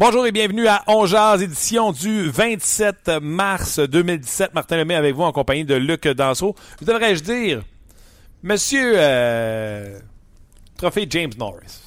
[0.00, 4.54] Bonjour et bienvenue à On Jazz, édition du 27 mars 2017.
[4.54, 6.54] Martin Lemay avec vous en compagnie de Luc Danseau.
[6.78, 7.62] Vous devrais-je dire,
[8.42, 9.98] Monsieur euh,
[10.78, 11.82] Trophée James Norris,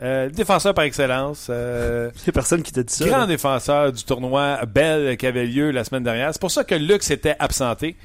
[0.00, 1.48] euh, défenseur par excellence.
[1.50, 3.04] Euh, C'est personne qui t'a dit ça.
[3.04, 3.26] grand là.
[3.26, 6.32] défenseur du tournoi Bell qui avait lieu la semaine dernière.
[6.32, 7.96] C'est pour ça que Luc s'était absenté.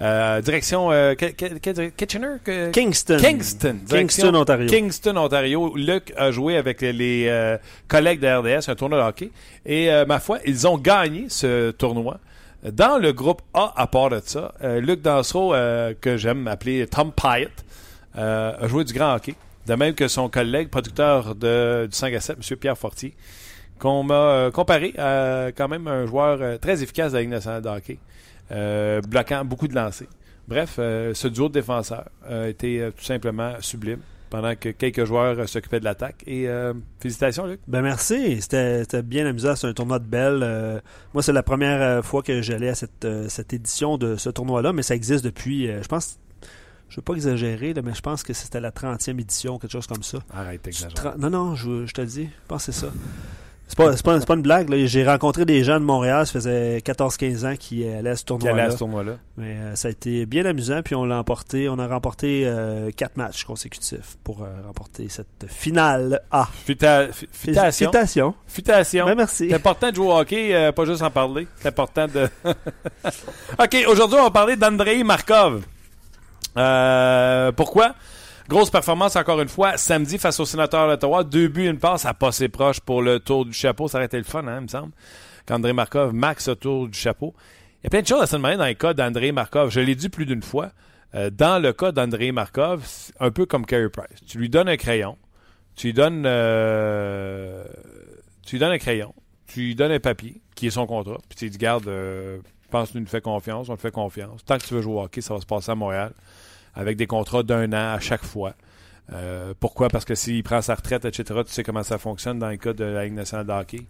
[0.00, 2.36] Euh, direction euh, Kitchener?
[2.42, 3.18] Que- Kingston.
[3.18, 3.76] Kingston.
[3.84, 4.66] Direction Kingston, Ontario.
[4.68, 5.72] Kingston, Ontario.
[5.76, 8.26] Luc a joué avec les euh, collègues de
[8.58, 9.30] RDS, un tournoi de hockey.
[9.66, 12.18] Et euh, ma foi, ils ont gagné ce tournoi.
[12.62, 15.52] Dans le groupe A, à part de ça, euh, Luc Dansereau,
[16.00, 17.50] que j'aime appeler Tom Pyatt,
[18.16, 19.34] euh, a joué du grand hockey.
[19.66, 22.56] De même que son collègue, producteur de, du 5 à 7, M.
[22.56, 23.14] Pierre Fortier,
[23.78, 27.68] qu'on m'a comparé à quand même un joueur très efficace de la Ligue nationale de
[27.68, 27.98] hockey,
[28.50, 30.08] bloquant beaucoup de lancers.
[30.48, 35.04] Bref, euh, ce duo de défenseurs a été euh, tout simplement sublime pendant que quelques
[35.04, 36.24] joueurs euh, s'occupaient de l'attaque.
[36.26, 37.60] Et euh, félicitations, Luc.
[37.68, 40.40] Ben merci, c'était bien amusant, c'est un tournoi de belle.
[40.42, 40.80] Euh,
[41.14, 44.28] moi, c'est la première euh, fois que j'allais à cette, euh, cette édition de ce
[44.30, 46.18] tournoi-là, mais ça existe depuis, euh, je pense,
[46.88, 49.86] je veux pas exagérer, là, mais je pense que c'était la 30e édition, quelque chose
[49.86, 50.18] comme ça.
[50.32, 50.68] Arrête,
[51.16, 52.92] Non, non, je, je te le dis, je pense que c'est ça.
[53.70, 57.46] C'est pas, pas, pas une blague, j'ai rencontré des gens de Montréal, ça faisait 14-15
[57.46, 58.64] ans qui allaient à ce tournoi-là.
[59.36, 61.68] Mais euh, ça a été bien amusant, puis on l'a emporté.
[61.68, 66.48] On a remporté euh, quatre matchs consécutifs pour euh, remporter cette finale A.
[69.06, 69.48] Ben, merci.
[69.50, 71.46] C'est important de jouer au hockey, pas juste en parler.
[71.60, 72.28] C'est important de.
[73.56, 75.62] OK, aujourd'hui, on va parler d'Andrei Markov.
[76.56, 77.94] Euh, pourquoi?
[78.50, 81.22] Grosse performance encore une fois, samedi face au sénateur d'Ottawa.
[81.22, 83.86] Deux buts, une passe, à passer proche pour le tour du chapeau.
[83.86, 84.90] Ça aurait été le fun, hein, il me semble.
[85.46, 87.32] Qu'André Markov max au tour du chapeau.
[87.78, 89.70] Il y a plein de choses à se demander dans le cas d'André Markov.
[89.70, 90.72] Je l'ai dit plus d'une fois.
[91.14, 92.84] Euh, dans le cas d'André Markov,
[93.20, 94.18] un peu comme Carey Price.
[94.26, 95.16] Tu lui donnes un crayon,
[95.76, 97.64] tu lui donnes, euh,
[98.44, 99.14] tu lui donnes un crayon,
[99.46, 102.38] tu lui donnes un papier qui est son contrat, puis tu lui dis garde, euh,
[102.72, 104.44] pense tu nous fais confiance, on te fait confiance.
[104.44, 106.12] Tant que tu veux jouer au hockey, ça va se passer à Montréal
[106.74, 108.54] avec des contrats d'un an à chaque fois.
[109.12, 109.88] Euh, pourquoi?
[109.88, 112.72] Parce que s'il prend sa retraite, etc., tu sais comment ça fonctionne dans le cas
[112.72, 113.86] de la Ligue nationale de hockey.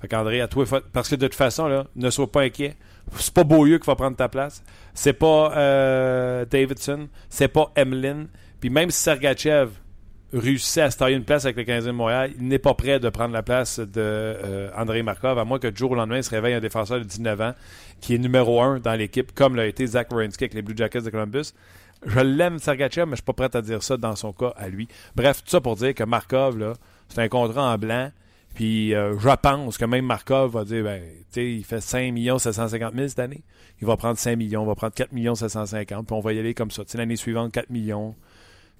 [0.00, 2.76] Fait qu'André, à toi, parce que de toute façon, ne sois pas inquiet.
[3.16, 4.62] C'est pas Beaulieu qui va prendre ta place.
[4.94, 7.08] C'est pas euh, Davidson.
[7.28, 8.26] C'est pas Emlyn.
[8.60, 9.70] Puis même si Sergachev
[10.32, 12.98] réussit à se tailler une place avec le Canadien de Montréal, il n'est pas prêt
[12.98, 16.16] de prendre la place de euh, André Markov, à moins que du jour au lendemain,
[16.16, 17.54] il se réveille un défenseur de 19 ans
[18.00, 21.02] qui est numéro 1 dans l'équipe, comme l'a été Zach Werenski avec les Blue Jackets
[21.02, 21.52] de Columbus.
[22.04, 24.68] Je l'aime, Sergachev, mais je suis pas prêt à dire ça dans son cas à
[24.68, 24.88] lui.
[25.14, 26.72] Bref, tout ça pour dire que Markov, là,
[27.08, 28.10] c'est un contrat en blanc.
[28.54, 32.14] Puis euh, je pense que même Markov va dire, ben, tu sais, il fait 5
[32.38, 33.42] 750 000 cette année.
[33.80, 36.54] Il va prendre 5 millions, il va prendre 4 750 puis on va y aller
[36.54, 36.84] comme ça.
[36.84, 38.14] Tu l'année suivante, 4 millions.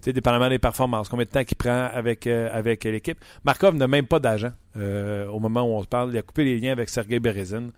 [0.00, 3.18] Tu sais, dépendamment des performances, combien de temps qu'il prend avec, euh, avec l'équipe.
[3.44, 6.10] Markov n'a même pas d'agent euh, au moment où on se parle.
[6.12, 7.68] Il a coupé les liens avec Sergei Berezin.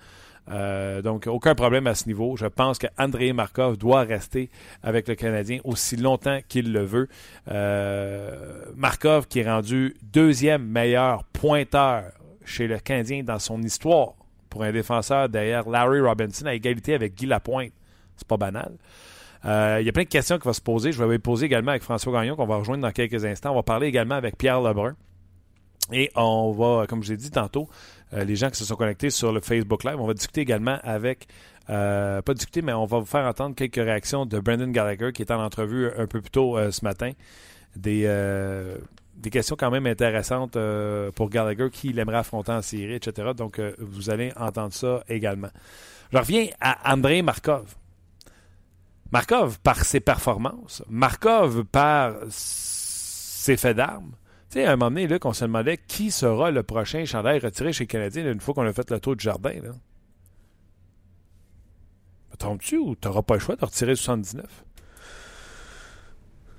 [0.51, 2.37] Euh, donc, aucun problème à ce niveau.
[2.37, 4.51] Je pense que Andrei Markov doit rester
[4.83, 7.09] avec le Canadien aussi longtemps qu'il le veut.
[7.51, 12.05] Euh, Markov qui est rendu deuxième meilleur pointeur
[12.45, 14.15] chez le Canadien dans son histoire
[14.51, 17.73] pour un défenseur derrière Larry Robinson à égalité avec Guy Lapointe.
[18.17, 18.73] C'est pas banal.
[19.47, 20.93] Euh, il y a plein de questions qui vont se poser.
[20.93, 23.53] Je vais les poser également avec François Gagnon qu'on va rejoindre dans quelques instants.
[23.53, 24.95] On va parler également avec Pierre Lebrun.
[25.93, 27.69] Et on va, comme je l'ai dit tantôt,
[28.13, 31.27] les gens qui se sont connectés sur le Facebook Live, on va discuter également avec,
[31.71, 35.23] euh, pas discuter, mais on va vous faire entendre quelques réactions de Brendan Gallagher qui
[35.23, 37.13] est en entrevue un peu plus tôt euh, ce matin.
[37.77, 38.77] Des, euh,
[39.17, 43.31] des questions quand même intéressantes euh, pour Gallagher qui il aimerait affronter en série, etc.
[43.37, 45.51] Donc, euh, vous allez entendre ça également.
[46.13, 47.75] Je reviens à Andrei Markov.
[49.11, 54.13] Markov par ses performances, Markov par ses faits d'armes.
[54.55, 57.41] Tu sais, à un moment donné, là, qu'on se demandait qui sera le prochain chandail
[57.41, 59.51] retiré chez les Canadiens une fois qu'on a fait le tour du jardin.
[59.51, 59.71] Là.
[62.31, 64.45] Me trompes-tu ou tu n'auras pas le choix de retirer 79?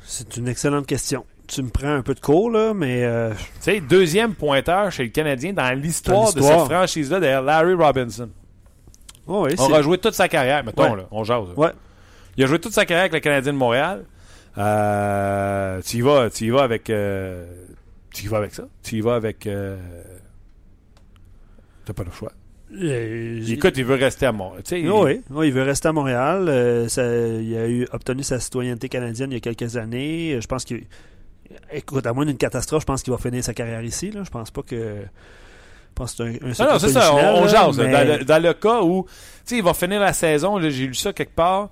[0.01, 1.25] C'est une excellente question.
[1.47, 5.03] Tu me prends un peu de cours, là, mais euh, Tu sais, deuxième pointeur chez
[5.03, 8.29] le Canadien dans l'histoire de cette franchise-là derrière Larry Robinson.
[9.25, 10.97] oh, oui, On aura joué toute sa carrière, mettons, Ouais.
[10.97, 11.47] là, on jase.
[11.47, 11.53] là.
[11.55, 11.71] Ouais.
[12.35, 14.03] Il a joué toute sa carrière avec le Canadien de Montréal.
[14.57, 16.89] Euh, tu y vas, tu y vas avec.
[16.89, 17.45] euh,
[18.15, 18.67] tu y vas avec ça?
[18.83, 19.45] Tu y vas avec.
[19.47, 19.77] Euh,
[21.85, 22.31] T'as pas le choix.
[22.73, 24.63] Euh, Écoute, il veut rester à Montréal.
[24.71, 26.47] Oui, oui, il veut rester à Montréal.
[26.49, 30.33] Euh, ça- il a eu, obtenu sa citoyenneté canadienne il y a quelques années.
[30.33, 30.83] Euh, Je pense qu'il.
[31.71, 34.09] Écoute, à moins d'une catastrophe, je pense qu'il va finir sa carrière ici.
[34.11, 34.23] Là.
[34.23, 34.75] Je pense pas que.
[34.75, 37.77] Je pense que c'est un, un Non, non, c'est ça, on, jase.
[37.77, 39.11] mais- Dans, le, dans le cas où, tu
[39.45, 41.69] sais, il va finir la saison, j'ai lu ça quelque part,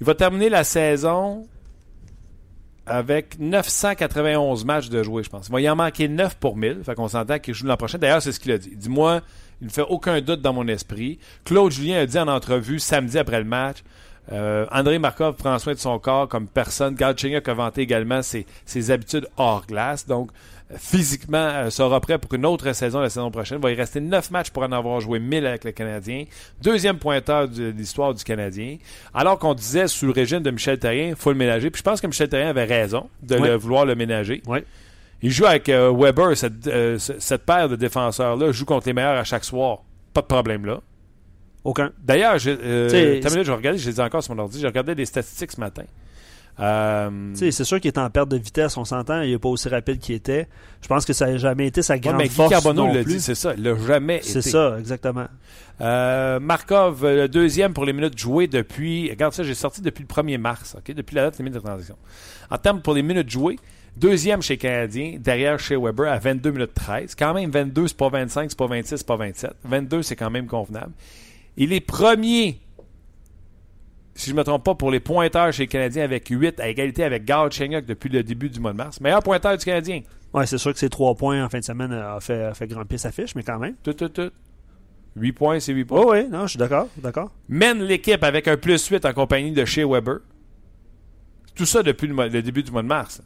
[0.00, 1.46] il va terminer la saison
[2.86, 5.48] avec 991 matchs de jouer, je pense.
[5.48, 7.98] Il va y en manquer 9 pour 1000, fait qu'on s'entend qu'il joue l'an prochain.
[7.98, 8.76] D'ailleurs, c'est ce qu'il a dit.
[8.76, 9.20] Dis-moi,
[9.60, 11.18] il ne fait aucun doute dans mon esprit.
[11.44, 13.78] Claude Julien a dit en entrevue samedi après le match,
[14.32, 16.94] euh, André Markov prend soin de son corps comme personne.
[16.94, 18.46] Galchenyuk a vanté également ses,
[18.90, 20.06] habitudes hors glace.
[20.06, 20.30] Donc,
[20.76, 23.58] physiquement, euh, sera prêt pour une autre saison la saison prochaine.
[23.58, 26.24] Il va y rester 9 matchs pour en avoir joué 1000 avec le Canadien.
[26.62, 28.76] Deuxième pointeur de l'histoire du Canadien.
[29.14, 31.70] Alors qu'on disait sous le régime de Michel Terrien, il faut le ménager.
[31.70, 34.42] Puis je pense que Michel Terrien avait raison de le vouloir le ménager.
[35.22, 38.92] Il joue avec euh, Weber, cette, euh, ce- cette paire de défenseurs-là, joue contre les
[38.92, 39.78] meilleurs à chaque soir.
[40.12, 40.80] Pas de problème là.
[41.64, 41.90] Aucun.
[42.02, 42.88] D'ailleurs, j'ai, euh,
[43.30, 44.60] minute, je vais regarder, je les ai encore sur mon ordi.
[44.60, 45.82] J'ai regardé des statistiques ce matin.
[46.58, 49.20] Euh, Tu sais, C'est sûr qu'il est en perte de vitesse, on s'entend.
[49.22, 50.48] Il n'est pas aussi rapide qu'il était.
[50.80, 52.92] Je pense que ça n'a jamais été sa ouais, grande mais Guy force Carbonneau non
[52.94, 53.14] l'a plus.
[53.14, 53.54] dit, c'est ça.
[53.56, 55.26] Il l'a jamais C'est ça, exactement.
[55.80, 59.10] Euh, Markov, euh, le deuxième pour les minutes jouées depuis.
[59.10, 61.96] Regarde ça, j'ai sorti depuis le 1er mars, ok, depuis la date limite de transaction.
[62.50, 63.58] En termes pour les minutes jouées,
[63.96, 67.14] deuxième chez Canadien, derrière chez Weber à 22 minutes 13.
[67.14, 69.50] Quand même, 22, c'est pas 25, c'est pas 26, c'est pas 27.
[69.64, 70.92] 22, c'est quand même convenable.
[71.58, 72.58] Il est premier,
[74.16, 76.68] si je ne me trompe pas, pour les pointeurs chez les Canadiens avec 8 à
[76.68, 79.00] égalité avec Gard Chenyok depuis le début du mois de mars.
[79.00, 80.00] Meilleur pointeur du Canadien.
[80.34, 82.66] Ouais, c'est sûr que ces trois points en fin de semaine a fait, a fait
[82.66, 83.74] grimper sa fiche, mais quand même.
[83.82, 84.30] Tout, tout, tout.
[85.16, 86.00] 8 points, c'est 8 points.
[86.04, 87.30] Oui, oui, non, je suis d'accord, d'accord.
[87.48, 90.18] mène l'équipe avec un plus 8 en compagnie de Shea Weber.
[91.54, 93.22] Tout ça depuis le, mois- le début du mois de mars.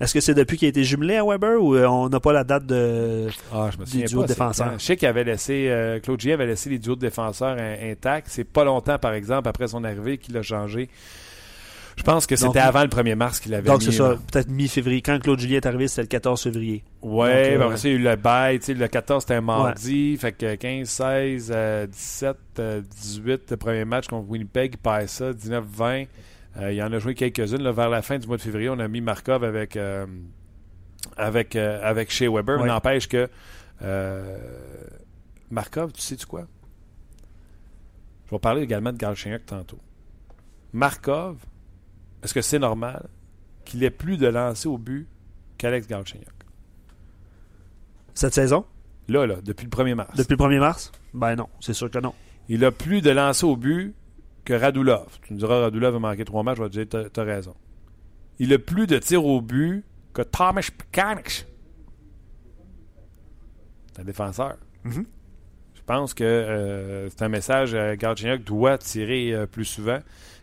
[0.00, 2.32] Est-ce que c'est depuis qu'il a été jumelé à Weber ou euh, on n'a pas
[2.32, 3.26] la date de.
[3.52, 4.74] Ah, je me Des duos de défenseurs?
[4.78, 7.90] Je sais qu'il avait laissé, euh, Claude Gilles avait laissé les duos de défenseurs in-
[7.90, 8.28] intacts.
[8.30, 10.88] C'est pas longtemps, par exemple, après son arrivée qu'il a changé.
[11.96, 15.02] Je pense que c'était avant le 1er mars qu'il avait Donc, c'est ça, peut-être mi-février.
[15.02, 16.84] Quand Claude Julien est arrivé, c'était le 14 février.
[17.02, 18.58] Ouais, Donc, euh, ben il y a eu le bail.
[18.60, 20.16] tu sais, Le 14, c'était un mardi.
[20.16, 25.10] Fait que 15, 16, euh, 17, euh, 18, le premier match contre Winnipeg, il passe
[25.14, 25.32] ça.
[25.32, 26.04] 19, 20.
[26.56, 27.70] Euh, il en a joué quelques-unes.
[27.70, 30.06] vers la fin du mois de février, on a mis Markov avec, euh,
[31.16, 32.56] avec, euh, avec Shea Weber.
[32.56, 32.62] Ouais.
[32.62, 33.28] Mais n'empêche que
[35.50, 36.46] Markov, tu sais-tu quoi?
[38.26, 39.78] Je vais parler également de Galchenyuk tantôt.
[40.72, 41.36] Markov,
[42.22, 43.08] est-ce que c'est normal
[43.64, 45.06] qu'il ait plus de lancers au but
[45.56, 46.28] qu'Alex Galchenyuk?
[48.14, 48.64] Cette saison,
[49.08, 50.14] Là, là, depuis le 1er mars.
[50.16, 50.92] depuis le 1er mars?
[51.14, 52.12] Ben non, c'est sûr que non.
[52.50, 53.94] Il a plus de lancers au but
[54.48, 55.06] que Radulov.
[55.22, 57.54] Tu me diras, Radulov a manqué trois matchs, je vais te dire, t'as- t'as raison.
[58.38, 59.84] Il a plus de tirs au but
[60.14, 61.44] que Thomas Pekanik.
[63.92, 64.56] C'est un défenseur.
[64.84, 65.04] Mhm.
[65.74, 67.70] Je pense que euh, c'est un message.
[67.74, 69.98] Euh, Galchenyuk doit tirer euh, plus souvent.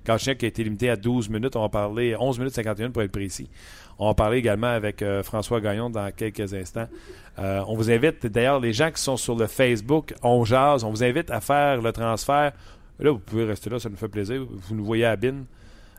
[0.06, 1.56] Galchenyuk a été limité à 12 minutes.
[1.56, 3.50] On va parler 11 minutes 51 pour être précis.
[4.00, 6.88] On va parler également avec euh, François Gagnon dans quelques instants.
[7.40, 10.90] Euh, on vous invite, d'ailleurs, les gens qui sont sur le Facebook, on jase, on
[10.90, 12.52] vous invite à faire le transfert.
[13.00, 14.46] Là, vous pouvez rester là, ça nous fait plaisir.
[14.50, 15.46] Vous nous voyez à Bin.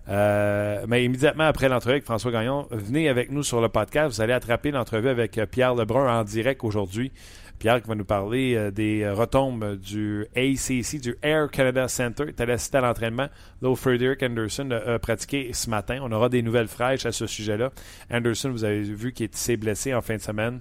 [0.08, 4.14] Euh, mais immédiatement après l'entrevue avec François Gagnon, venez avec nous sur le podcast.
[4.14, 7.10] Vous allez attraper l'entrevue avec euh, Pierre Lebrun en direct aujourd'hui.
[7.58, 12.24] Pierre qui va nous parler euh, des retombes du ACC, du Air Canada Center.
[12.24, 13.28] Il est allé assister à l'entraînement.
[13.62, 15.98] Là, Frederick Anderson a, pratiqué ce matin.
[16.02, 17.72] On aura des nouvelles fraîches à ce sujet-là.
[18.10, 20.60] Anderson, vous avez vu qu'il s'est blessé en fin de semaine.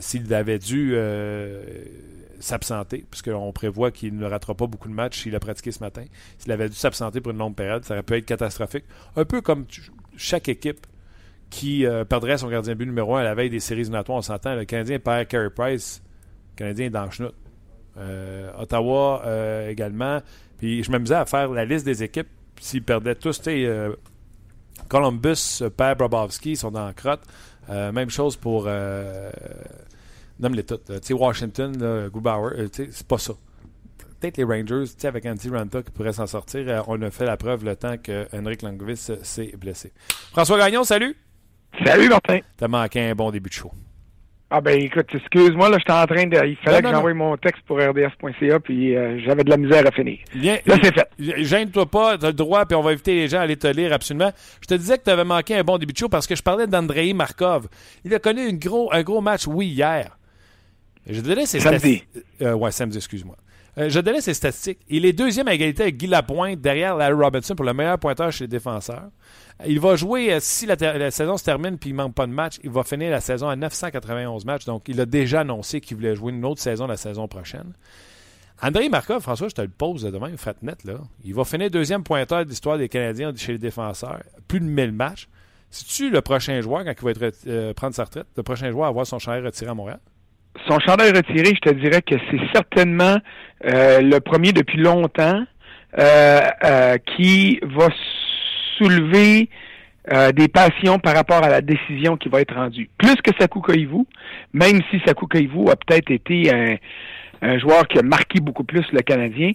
[0.00, 0.96] S'il avait dû
[2.40, 6.04] s'absenter, puisqu'on prévoit qu'il ne ratera pas beaucoup de matchs s'il a pratiqué ce matin,
[6.38, 8.84] s'il avait dû s'absenter pour une longue période, ça aurait pu être catastrophique.
[9.16, 9.66] Un peu comme
[10.16, 10.86] chaque équipe
[11.50, 14.22] qui euh, perdrait son gardien but numéro un à la veille des séries éliminatoires, on
[14.22, 16.02] s'entend, le Canadien perd Carey Price,
[16.54, 17.34] le Canadien est dans le chenoute.
[17.98, 20.20] Euh, Ottawa euh, également.
[20.58, 22.28] Puis je m'amusais à faire la liste des équipes
[22.60, 23.40] s'ils perdaient tous.
[24.88, 27.22] Columbus perd Brobovski, ils sont dans la crotte.
[27.68, 28.68] Même chose pour.
[30.38, 30.84] Nomme-les toutes.
[30.86, 33.32] Tu sais, Washington, là, Grubauer, euh, c'est pas ça.
[34.20, 36.64] Peut-être les Rangers, tu sais, avec Andy Ranta qui pourrait s'en sortir.
[36.68, 39.92] Euh, on a fait la preuve le temps que Henrik Langvis euh, s'est blessé.
[40.32, 41.16] François Gagnon, salut!
[41.84, 42.38] Salut Martin.
[42.56, 43.70] T'as manqué un bon début de show.
[44.48, 46.46] Ah ben écoute, excuse-moi, là, j'étais en train de.
[46.46, 49.84] Il fallait Non, que j'envoie mon texte pour rds.ca, puis euh, j'avais de la misère
[49.84, 50.18] à finir.
[50.32, 51.08] Viens, Là, c'est fait.
[51.18, 53.92] Gêne-toi pas, t'as le droit, puis on va inviter les gens à aller te lire
[53.92, 54.30] absolument.
[54.60, 56.42] Je te disais que tu avais manqué un bon début de show parce que je
[56.44, 57.66] parlais d'Andrei Markov.
[58.04, 60.15] Il a connu une gros, un gros match, oui, hier.
[61.06, 62.02] Je te dirais, c'est Samedi.
[62.42, 63.36] Euh, ouais, samedi, excuse-moi.
[63.78, 64.78] Euh, je donnais ses statistiques.
[64.88, 68.32] Il est deuxième à égalité avec Guy Lapointe derrière Larry Robinson pour le meilleur pointeur
[68.32, 69.10] chez les défenseurs.
[69.66, 72.26] Il va jouer, euh, si la, la, saison se termine puis il ne manque pas
[72.26, 74.64] de match, il va finir la saison à 991 matchs.
[74.64, 77.74] Donc, il a déjà annoncé qu'il voulait jouer une autre saison la saison prochaine.
[78.62, 80.94] André Markov, François, je te le pose demain, fat net, là.
[81.24, 84.22] Il va finir deuxième pointeur de l'histoire des Canadiens chez les défenseurs.
[84.48, 85.28] Plus de 1000 matchs.
[85.70, 88.86] C'est-tu le prochain joueur, quand il va être, euh, prendre sa retraite, le prochain joueur
[88.86, 90.00] à avoir son chandail retiré à Montréal?
[90.66, 93.16] Son chandail retiré, je te dirais que c'est certainement
[93.64, 95.44] euh, le premier depuis longtemps
[95.98, 97.88] euh, qui va
[98.78, 99.48] soulever
[100.36, 102.88] des passions par rapport à la décision qui va être rendue.
[102.96, 104.04] Plus que Sakou Koivu,
[104.52, 106.76] même si Sakou Koivu a peut-être été un,
[107.42, 109.52] un joueur qui a marqué beaucoup plus le Canadien.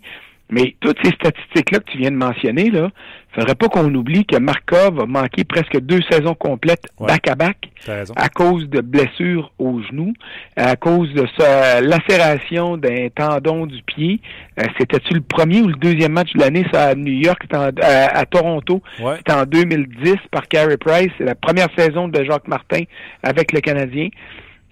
[0.51, 2.89] Mais toutes ces statistiques-là que tu viens de mentionner, là,
[3.33, 7.69] faudrait pas qu'on oublie que Markov a manqué presque deux saisons complètes back-à-back
[8.17, 10.11] à cause de blessures au genou,
[10.57, 14.19] à cause de sa lacération d'un tendon du pied.
[14.59, 18.25] Euh, C'était-tu le premier ou le deuxième match de l'année, ça, à New York, à,
[18.25, 18.81] Toronto?
[19.17, 21.11] C'était en 2010 par Carey Price.
[21.17, 22.81] C'est la première saison de Jacques Martin
[23.23, 24.09] avec le Canadien.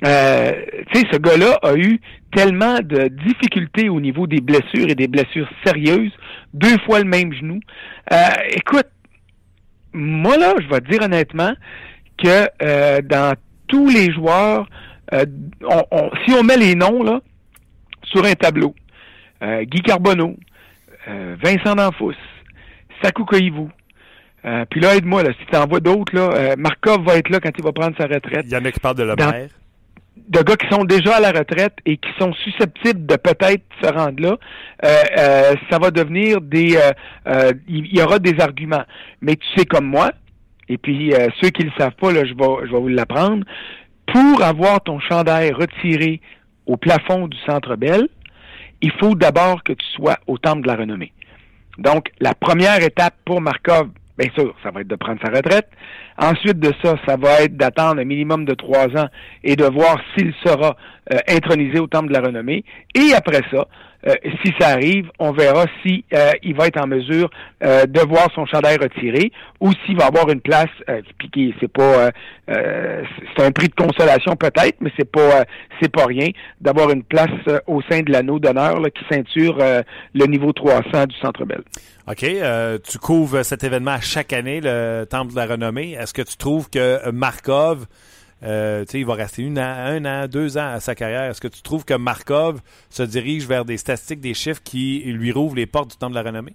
[0.05, 0.53] Euh,
[0.91, 1.99] tu sais, ce gars-là a eu
[2.33, 6.11] tellement de difficultés au niveau des blessures et des blessures sérieuses,
[6.53, 7.59] deux fois le même genou.
[8.13, 8.15] Euh,
[8.51, 8.87] écoute,
[9.93, 11.53] moi là, je vais te dire honnêtement
[12.17, 13.35] que euh, dans
[13.67, 14.69] tous les joueurs,
[15.13, 15.25] euh,
[15.63, 17.19] on, si on met les noms là
[18.03, 18.73] sur un tableau,
[19.41, 20.35] Guy Carbonneau,
[21.07, 22.15] Vincent D'Anfous,
[23.01, 23.67] Sakou Koivu,
[24.69, 27.51] puis là, aide-moi, là, si tu en vois d'autres, là, Markov va être là quand
[27.55, 28.45] il va prendre sa retraite.
[28.45, 29.49] Il y en a qui parlent de la mer
[30.29, 33.91] de gars qui sont déjà à la retraite et qui sont susceptibles de peut-être se
[33.91, 34.37] rendre là,
[34.85, 36.77] euh, euh, ça va devenir des...
[37.27, 38.83] Euh, il y aura des arguments.
[39.21, 40.11] Mais tu sais comme moi,
[40.67, 43.43] et puis ceux qui ne le savent pas, là, je vais, je vais vous l'apprendre,
[44.05, 46.21] pour avoir ton chandail retiré
[46.67, 48.07] au plafond du Centre Bell,
[48.81, 51.11] il faut d'abord que tu sois au Temple de la Renommée.
[51.79, 55.67] Donc, la première étape pour Markov, bien sûr, ça va être de prendre sa retraite.
[56.17, 59.07] Ensuite de ça, ça va être d'attendre un minimum de trois ans
[59.43, 60.75] et de voir s'il sera
[61.13, 62.65] euh, intronisé au Temple de la Renommée.
[62.93, 63.67] Et après ça,
[64.07, 64.13] euh,
[64.43, 67.29] si ça arrive, on verra si euh, il va être en mesure
[67.61, 70.69] de voir son chandail retiré ou s'il va avoir une place.
[71.17, 72.09] puis c'est pas,
[72.47, 75.43] c'est un prix de consolation peut-être, mais c'est pas,
[75.81, 76.29] c'est pas rien
[76.61, 77.27] d'avoir une place
[77.67, 81.63] au sein de l'anneau d'honneur qui ceinture le niveau 300 du Centre Bell.
[82.07, 82.25] OK.
[82.89, 85.91] tu couvres cet événement chaque année, le Temple de la Renommée.
[85.91, 87.87] Est-ce que tu trouves que Markov
[88.43, 91.23] euh, il va rester une un an, deux ans à sa carrière.
[91.23, 95.31] Est-ce que tu trouves que Markov se dirige vers des statistiques, des chiffres qui lui
[95.31, 96.53] rouvrent les portes du temps de la renommée?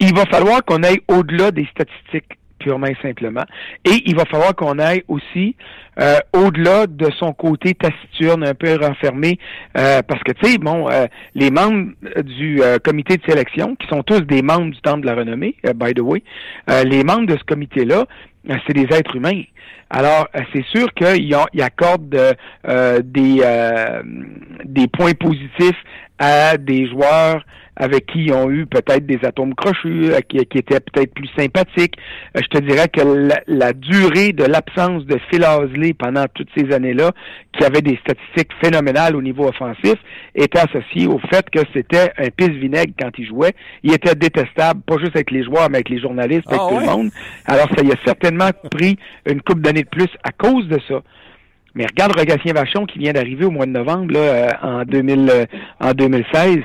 [0.00, 3.44] Il va falloir qu'on aille au-delà des statistiques purement et simplement.
[3.84, 5.54] Et il va falloir qu'on aille aussi
[6.00, 9.38] euh, au-delà de son côté taciturne, un peu renfermé,
[9.76, 10.88] euh, parce que, tu sais, bon,
[11.34, 11.92] les membres
[12.22, 15.94] du comité de sélection, qui sont tous des membres du Temple de la Renommée, by
[15.94, 16.22] the way,
[16.84, 18.06] les membres de ce comité-là,
[18.66, 19.42] c'est des êtres humains.
[19.90, 22.36] Alors, c'est sûr qu'ils accordent
[23.04, 23.42] des,
[24.64, 25.82] des points positifs
[26.18, 27.44] à des joueurs
[27.78, 31.28] avec qui ils ont eu peut-être des atomes crochus, euh, qui, qui étaient peut-être plus
[31.38, 31.94] sympathiques.
[32.36, 33.00] Euh, je te dirais que
[33.46, 37.12] la, durée de l'absence de Phil Osley pendant toutes ces années-là,
[37.56, 39.94] qui avait des statistiques phénoménales au niveau offensif,
[40.34, 43.54] était associée au fait que c'était un pisse-vinaigre quand il jouait.
[43.84, 46.80] Il était détestable, pas juste avec les joueurs, mais avec les journalistes, avec ah tout
[46.80, 47.10] le monde.
[47.46, 51.00] Alors, ça y a certainement pris une coupe d'années de plus à cause de ça.
[51.74, 55.46] Mais regarde Rogatien Vachon qui vient d'arriver au mois de novembre là, euh, en, 2000,
[55.80, 56.58] en 2016.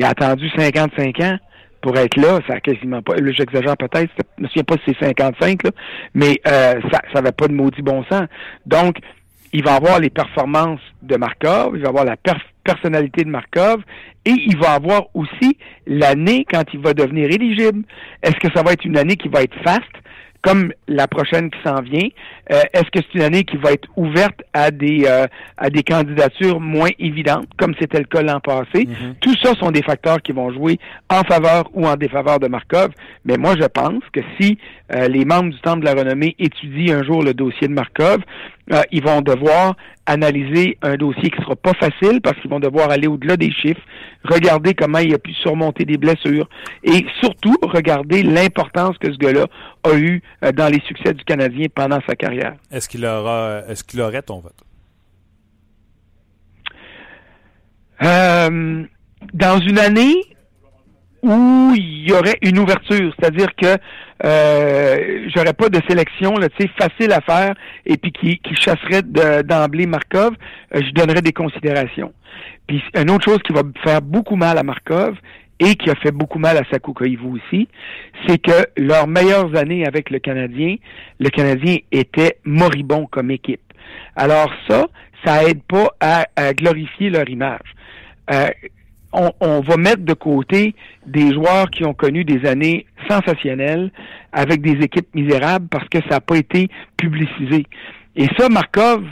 [0.00, 1.36] Il a attendu 55 ans
[1.82, 2.38] pour être là.
[2.48, 3.16] Ça a quasiment pas.
[3.16, 4.10] Là, j'exagère peut-être.
[4.38, 5.70] Je me souviens pas si c'est 55, là,
[6.14, 8.22] mais euh, ça n'avait pas de maudit bon sens.
[8.64, 8.96] Donc,
[9.52, 12.16] il va avoir les performances de Markov, il va avoir la
[12.64, 13.82] personnalité de Markov,
[14.24, 17.82] et il va avoir aussi l'année quand il va devenir éligible.
[18.22, 19.82] Est-ce que ça va être une année qui va être faste?
[20.42, 22.08] Comme la prochaine qui s'en vient,
[22.50, 25.82] euh, est-ce que c'est une année qui va être ouverte à des euh, à des
[25.82, 28.86] candidatures moins évidentes, comme c'était le cas l'an passé?
[28.86, 29.14] Mm-hmm.
[29.20, 30.78] Tout ça sont des facteurs qui vont jouer
[31.10, 32.90] en faveur ou en défaveur de Markov.
[33.24, 34.58] Mais moi, je pense que si
[34.94, 38.20] euh, les membres du Temple de la Renommée étudient un jour le dossier de Markov,
[38.92, 39.74] ils vont devoir
[40.10, 43.80] analyser un dossier qui sera pas facile parce qu'ils vont devoir aller au-delà des chiffres,
[44.24, 46.48] regarder comment il a pu surmonter des blessures
[46.82, 49.46] et surtout regarder l'importance que ce gars-là
[49.84, 52.54] a eu euh, dans les succès du Canadien pendant sa carrière.
[52.70, 54.64] Est-ce qu'il aura est-ce qu'il aurait ton vote?
[58.02, 58.84] Euh,
[59.32, 60.16] dans une année
[61.22, 63.76] où il y aurait une ouverture, c'est-à-dire que
[64.24, 66.48] euh, j'aurais pas de sélection là,
[66.78, 67.54] facile à faire
[67.86, 70.34] et puis qui, qui chasserait d'emblée Markov,
[70.74, 72.12] euh, je donnerais des considérations.
[72.66, 75.16] Puis une autre chose qui va faire beaucoup mal à Markov
[75.58, 77.68] et qui a fait beaucoup mal à Sakou aussi,
[78.26, 80.76] c'est que leurs meilleures années avec le Canadien,
[81.18, 83.60] le Canadien était moribond comme équipe.
[84.16, 84.86] Alors ça,
[85.24, 87.74] ça aide pas à, glorifier leur image.
[88.32, 88.48] Euh,
[89.12, 90.74] on, va mettre de côté
[91.06, 93.90] des joueurs qui ont connu des années sensationnelles
[94.32, 97.66] avec des équipes misérables parce que ça n'a pas été publicisé.
[98.16, 99.02] Et ça, Markov,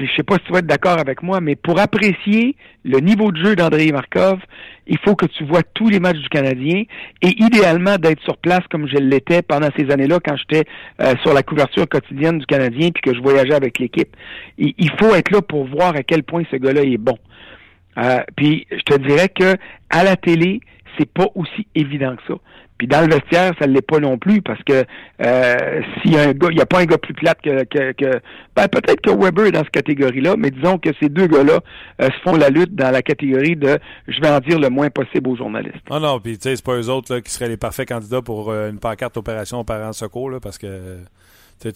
[0.00, 3.30] je sais pas si tu vas être d'accord avec moi, mais pour apprécier le niveau
[3.30, 4.38] de jeu d'André Markov,
[4.86, 6.84] il faut que tu vois tous les matchs du Canadien
[7.22, 10.68] et idéalement d'être sur place comme je l'étais pendant ces années-là quand j'étais
[11.00, 14.16] euh, sur la couverture quotidienne du Canadien puis que je voyageais avec l'équipe.
[14.58, 17.18] Il faut être là pour voir à quel point ce gars-là est bon.
[17.98, 19.56] Euh, puis je te dirais que
[19.90, 20.60] à la télé,
[20.98, 22.38] c'est pas aussi évident que ça.
[22.82, 24.84] Puis dans le vestiaire, ça ne l'est pas non plus parce que
[25.24, 27.62] euh, s'il y a un gars, il n'y a pas un gars plus plate que,
[27.62, 28.20] que,
[28.56, 31.60] ben, peut-être que Weber est dans cette catégorie-là, mais disons que ces deux gars-là
[32.00, 34.90] euh, se font la lutte dans la catégorie de je vais en dire le moins
[34.90, 35.76] possible aux journalistes.
[35.90, 38.20] Ah non, puis tu sais, c'est pas eux autres là, qui seraient les parfaits candidats
[38.20, 40.96] pour euh, une pancarte opération aux parents secours là, parce que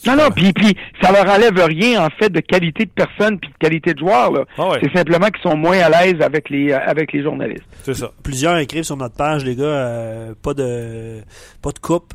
[0.07, 3.51] non, non, puis, puis ça leur enlève rien, en fait, de qualité de personne puis
[3.51, 4.33] de qualité de joueur.
[4.33, 4.45] Là.
[4.59, 7.67] Ah c'est simplement qu'ils sont moins à l'aise avec les euh, avec les journalistes.
[7.83, 8.11] C'est ça.
[8.23, 11.21] Plusieurs écrivent sur notre page, les gars, euh, pas de
[11.63, 12.15] pas de coupe.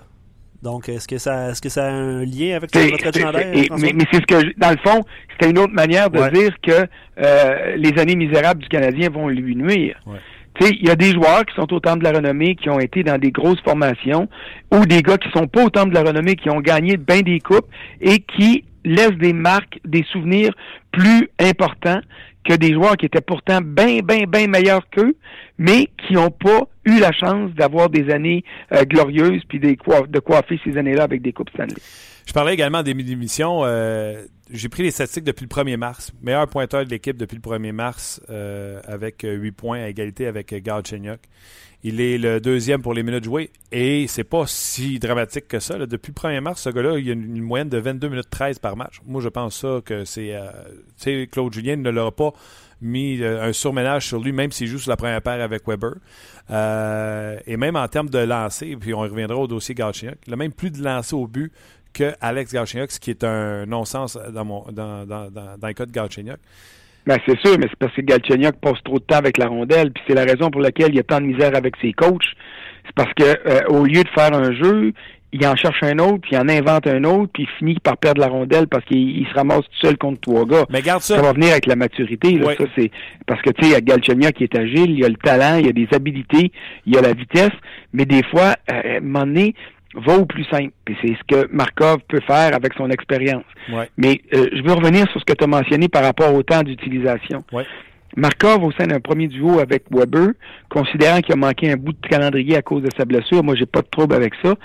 [0.62, 4.06] Donc, est-ce que ça est-ce que ça a un lien avec votre chandail, mais, mais
[4.12, 6.88] c'est ce que, dans le fond, c'était une autre manière de dire que
[7.20, 10.00] euh, les années misérables du Canadien vont lui nuire.
[10.06, 10.20] Ouais
[10.60, 13.18] il y a des joueurs qui sont au de la renommée, qui ont été dans
[13.18, 14.28] des grosses formations,
[14.72, 17.40] ou des gars qui sont pas au de la renommée, qui ont gagné bien des
[17.40, 17.68] coupes
[18.00, 20.54] et qui laissent des marques, des souvenirs
[20.92, 22.02] plus importants
[22.44, 25.16] que des joueurs qui étaient pourtant bien, bien, bien meilleurs qu'eux,
[25.58, 28.44] mais qui n'ont pas eu la chance d'avoir des années
[28.74, 31.76] euh, glorieuses puis de coiffer ces années-là avec des coupes Stanley.
[32.32, 33.64] Je parlais également des émissions.
[33.66, 36.14] Euh, j'ai pris les statistiques depuis le 1er mars.
[36.22, 40.28] Meilleur pointeur de l'équipe depuis le 1er mars euh, avec 8 euh, points à égalité
[40.28, 41.20] avec Galchenyuk.
[41.84, 45.78] Il est le deuxième pour les minutes jouées et c'est pas si dramatique que ça.
[45.86, 48.78] Depuis le 1er mars, ce gars-là, il a une, moyenne de 22 minutes 13 par
[48.78, 49.02] match.
[49.06, 50.34] Moi, je pense ça que c'est...
[51.34, 52.32] Claude Julien ne l'aura pas
[52.80, 55.96] mis un surménage sur lui, même s'il joue sur la première paire avec Weber.
[57.46, 60.54] et même en termes de lancer, puis on reviendra au dossier Galchenyuk, il a même
[60.54, 61.52] plus de lancers au but
[61.94, 65.86] que Alex Galchenyuk, ce qui est un non-sens dans, mon, dans, dans, dans, le cas
[65.86, 66.38] de Galchenyuk.
[67.06, 69.92] Ben, c'est sûr, mais c'est parce que Galchenyuk passe trop de temps avec la rondelle,
[69.92, 72.22] puis c'est la raison pour laquelle il y a tant de misère avec ses coachs.
[72.86, 74.94] C'est parce que euh, au lieu de faire un jeu,
[75.34, 77.98] il en cherche un autre, puis il en invente un autre, puis il finit par
[77.98, 80.66] perdre la rondelle parce qu'il se ramasse tout seul contre trois gars.
[80.70, 81.16] Mais garde ça.
[81.16, 82.38] Ça va venir avec la maturité.
[82.38, 82.92] Là, ça, c'est
[83.26, 85.16] parce que tu sais, il y a Galchenyuk qui est agile, il y a le
[85.16, 86.52] talent, il y a des habilités,
[86.86, 87.54] il y a la vitesse,
[87.94, 89.56] mais des fois, euh, à un moment donné,
[89.96, 90.72] va au plus simple.
[90.88, 93.44] Et c'est ce que Markov peut faire avec son expérience.
[93.98, 96.64] Mais euh, je veux revenir sur ce que tu as mentionné par rapport au temps
[96.64, 97.44] d'utilisation.
[98.18, 100.32] Markov, au sein d'un premier duo avec Weber,
[100.70, 103.66] considérant qu'il a manqué un bout de calendrier à cause de sa blessure, moi j'ai
[103.66, 104.56] pas de trouble avec ça.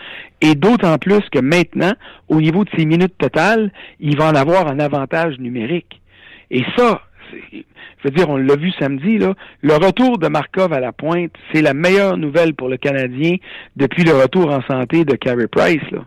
[0.41, 1.93] Et d'autant plus que maintenant,
[2.29, 6.01] au niveau de ses minutes totales, il va en avoir un avantage numérique.
[6.51, 7.03] Et ça,
[7.53, 7.63] je
[8.05, 11.63] veux dire, on l'a vu samedi, là, le retour de Markov à la pointe, c'est
[11.63, 13.37] la meilleure nouvelle pour le Canadien
[13.77, 15.83] depuis le retour en santé de Carey Price.
[15.91, 16.05] Là.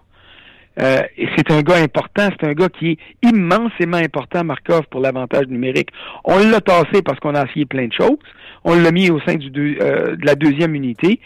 [0.82, 1.02] Euh,
[1.36, 5.90] c'est un gars important, c'est un gars qui est immensément important, Markov, pour l'avantage numérique.
[6.24, 8.18] On l'a tassé parce qu'on a essayé plein de choses.
[8.64, 11.20] On l'a mis au sein euh, de la deuxième unité.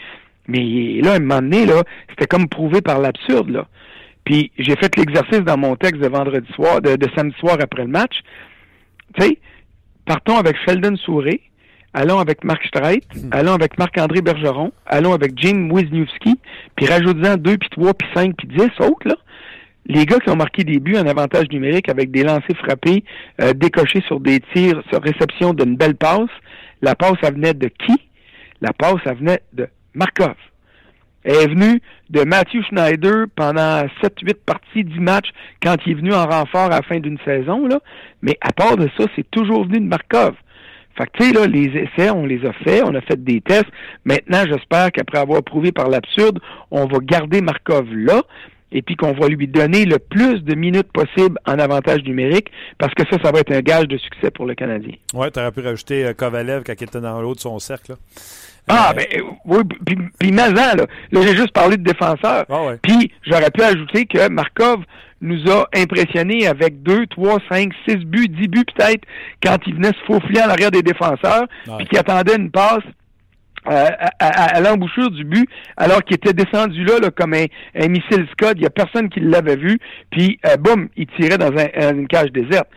[0.47, 3.67] Mais là, à un moment donné, là, c'était comme prouvé par l'absurde, là.
[4.25, 7.89] Puis j'ai fait l'exercice dans mon texte de vendredi soir, de samedi soir après le
[7.89, 8.21] match.
[9.15, 9.37] Tu sais,
[10.05, 11.41] partons avec Sheldon Souré,
[11.93, 13.29] allons avec Marc Streit, hmm.
[13.31, 16.39] allons avec Marc-André Bergeron, allons avec Jim Wisniewski,
[16.75, 19.15] puis rajoutons deux, puis trois, puis cinq, puis dix autres, là.
[19.85, 23.03] Les gars qui ont marqué des buts en avantage numérique avec des lancers frappés,
[23.41, 26.29] euh, décochés sur des tirs, sur réception d'une belle passe,
[26.81, 27.93] la passe, elle venait de qui?
[28.61, 30.35] La passe, elle venait de Markov.
[31.23, 35.29] Elle est venue de Matthew Schneider pendant 7-8 parties, 10 matchs
[35.61, 37.67] quand il est venu en renfort à la fin d'une saison.
[37.67, 37.79] Là.
[38.21, 40.35] Mais à part de ça, c'est toujours venu de Markov.
[40.95, 43.41] Fait que, tu sais, là, les essais, on les a faits, on a fait des
[43.41, 43.65] tests.
[44.05, 48.21] Maintenant, j'espère qu'après avoir prouvé par l'absurde, on va garder Markov là
[48.73, 52.93] et puis qu'on va lui donner le plus de minutes possible en avantage numérique, parce
[52.95, 54.93] que ça, ça va être un gage de succès pour le Canadien.
[55.13, 57.93] Oui, tu aurais pu rajouter euh, Kovalev quand il était dans l'autre de son cercle.
[58.67, 62.45] Ah, euh, ben euh, oui, puis, puis là, là j'ai juste parlé de défenseur.
[62.49, 64.79] Ah puis j'aurais pu ajouter que Markov
[65.21, 69.03] nous a impressionnés avec 2, 3, 5, 6 buts, 10 buts peut-être,
[69.43, 71.45] quand il venait se faufiler en arrière des défenseurs,
[71.77, 72.83] puis qu'il attendait une passe
[73.65, 78.53] à, l'embouchure du but, alors qu'il était descendu là, comme un, missile Scott.
[78.55, 79.79] Il n'y a personne qui l'avait vu.
[80.09, 82.67] Puis, euh, boum, il tirait dans une cage déserte.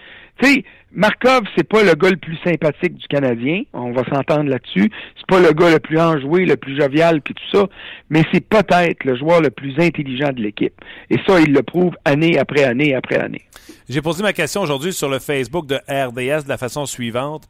[0.40, 0.64] Tu sais,
[0.96, 3.64] Markov, c'est pas le gars le plus sympathique du Canadien.
[3.74, 4.90] On va s'entendre là-dessus.
[5.14, 7.66] C'est pas le gars le plus enjoué, le plus jovial, puis tout ça.
[8.08, 10.72] Mais c'est peut-être le joueur le plus intelligent de l'équipe.
[11.10, 13.42] Et ça, il le prouve année après année après année.
[13.90, 17.46] J'ai posé ma question aujourd'hui sur le Facebook de RDS de la façon suivante.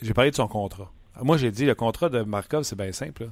[0.00, 0.90] J'ai parlé de son contrat.
[1.22, 3.28] Moi, j'ai dit le contrat de Markov, c'est bien simple.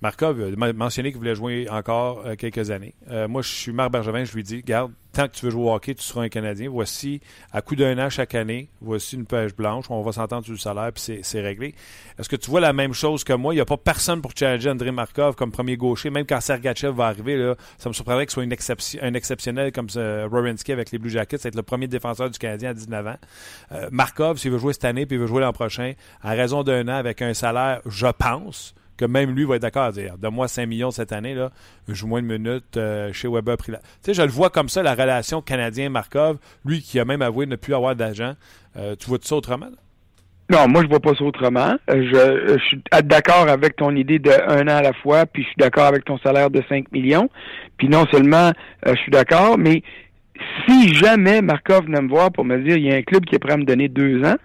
[0.00, 2.94] Markov a mentionné qu'il voulait jouer encore euh, quelques années.
[3.10, 5.64] Euh, moi, je suis Marc Bergevin, je lui dis garde, tant que tu veux jouer
[5.64, 6.70] au hockey, tu seras un Canadien.
[6.70, 10.52] Voici, à coup d'un an chaque année, voici une pêche blanche, on va s'entendre sur
[10.52, 11.74] le salaire, puis c'est réglé.
[12.16, 13.52] Est-ce que tu vois la même chose que moi?
[13.54, 16.94] Il n'y a pas personne pour challenger André Markov comme premier gaucher, même quand Sergachev
[16.94, 17.36] va arriver.
[17.36, 20.28] Là, ça me surprendrait que ce soit un exceptionnel comme euh,
[20.68, 23.16] avec les Blue Jackets, être le premier défenseur du Canadien à 19 ans.
[23.90, 26.86] Markov, s'il veut jouer cette année, puis il veut jouer l'an prochain, à raison d'un
[26.86, 30.48] an, avec un salaire, je pense, que même lui va être d'accord à dire Donne-moi
[30.48, 31.50] 5 millions cette année, là,
[31.88, 33.56] je joue moins de minutes euh, chez Weber.
[33.56, 37.46] Tu sais, je le vois comme ça, la relation canadien-Markov, lui qui a même avoué
[37.46, 38.34] ne plus avoir d'agent.
[38.76, 39.70] Euh, tu vois tout ça autrement?
[40.50, 41.76] Non, moi je vois pas ça autrement.
[41.88, 45.48] Je, je suis d'accord avec ton idée de un an à la fois, puis je
[45.48, 47.28] suis d'accord avec ton salaire de 5 millions.
[47.76, 48.52] Puis non seulement
[48.86, 49.82] euh, je suis d'accord, mais
[50.66, 53.34] si jamais Markov venait me voir pour me dire il y a un club qui
[53.34, 54.36] est prêt à me donner deux ans,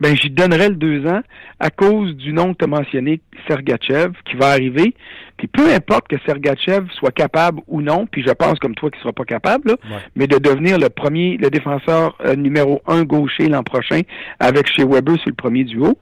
[0.00, 1.20] ben j'y donnerais le deux ans
[1.60, 4.94] à cause du nom que tu as mentionné, Sergachev, qui va arriver.
[5.36, 9.00] Puis peu importe que Sergachev soit capable ou non, puis je pense comme toi qu'il
[9.00, 9.76] sera pas capable,
[10.16, 14.00] mais de devenir le premier, le défenseur euh, numéro un gaucher l'an prochain
[14.40, 15.98] avec chez Weber sur le premier duo.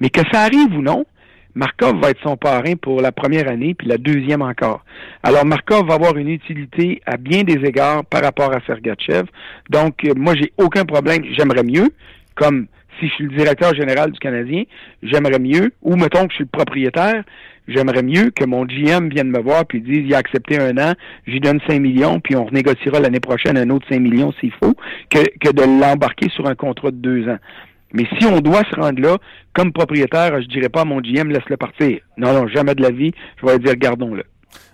[0.00, 1.04] Mais que ça arrive ou non,
[1.54, 4.84] Markov va être son parrain pour la première année, puis la deuxième encore.
[5.22, 9.24] Alors Markov va avoir une utilité à bien des égards par rapport à Sergachev.
[9.68, 11.24] Donc, euh, moi, j'ai aucun problème.
[11.36, 11.90] J'aimerais mieux,
[12.36, 14.64] comme si je suis le directeur général du Canadien,
[15.02, 17.24] j'aimerais mieux, ou mettons que je suis le propriétaire,
[17.66, 20.94] j'aimerais mieux que mon GM vienne me voir puis dise il a accepté un an,
[21.26, 24.74] j'y donne 5 millions, puis on renégociera l'année prochaine un autre 5 millions s'il faut,
[25.10, 27.38] que, de l'embarquer sur un contrat de deux ans.
[27.92, 29.16] Mais si on doit se rendre là,
[29.54, 32.00] comme propriétaire, je dirais pas à mon GM, laisse-le partir.
[32.18, 33.12] Non, non, jamais de la vie.
[33.40, 34.24] Je vais dire, gardons-le.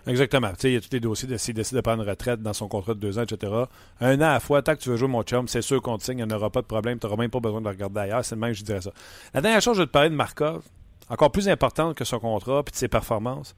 [0.06, 0.50] Exactement.
[0.50, 2.42] Tu sais, il y a tous les dossiers de s'il décide de prendre une retraite
[2.42, 3.52] dans son contrat de deux ans, etc.
[4.00, 5.96] Un an à la fois, tant que tu veux jouer mon chum, c'est sûr qu'on
[5.96, 7.66] te signe, il n'y en aura pas de problème, tu n'auras même pas besoin de
[7.66, 8.24] le regarder ailleurs.
[8.24, 8.92] C'est le même que je dirais ça.
[9.32, 10.62] La dernière chose, je vais te parler de Markov,
[11.08, 13.56] encore plus importante que son contrat et de ses performances,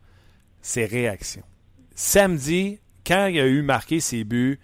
[0.63, 1.45] ses réactions.
[1.95, 4.61] Samedi, quand il a eu marqué ses buts,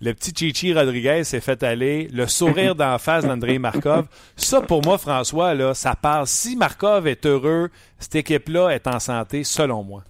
[0.00, 4.06] le petit Chichi Rodriguez s'est fait aller, le sourire d'en face d'André Markov.
[4.36, 6.26] Ça, pour moi, François, là, ça parle.
[6.26, 10.04] Si Markov est heureux, cette équipe-là est en santé, selon moi.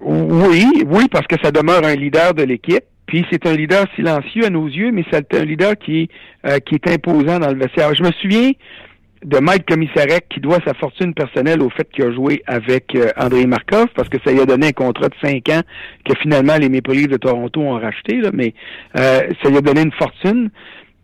[0.00, 2.84] Oui, oui, parce que ça demeure un leader de l'équipe.
[3.06, 6.08] Puis c'est un leader silencieux à nos yeux, mais c'est un leader qui,
[6.46, 7.92] euh, qui est imposant dans le vestiaire.
[7.94, 8.52] Je me souviens
[9.24, 13.10] de Mike Commissarek qui doit sa fortune personnelle au fait qu'il a joué avec euh,
[13.16, 15.62] André Markov parce que ça lui a donné un contrat de cinq ans
[16.04, 18.54] que finalement les Maple Leafs de Toronto ont racheté, là, mais
[18.96, 20.50] euh, ça lui a donné une fortune.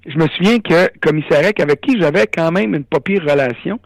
[0.06, 3.80] Je me souviens que Commissarek, avec qui j'avais quand même une pas pire relation,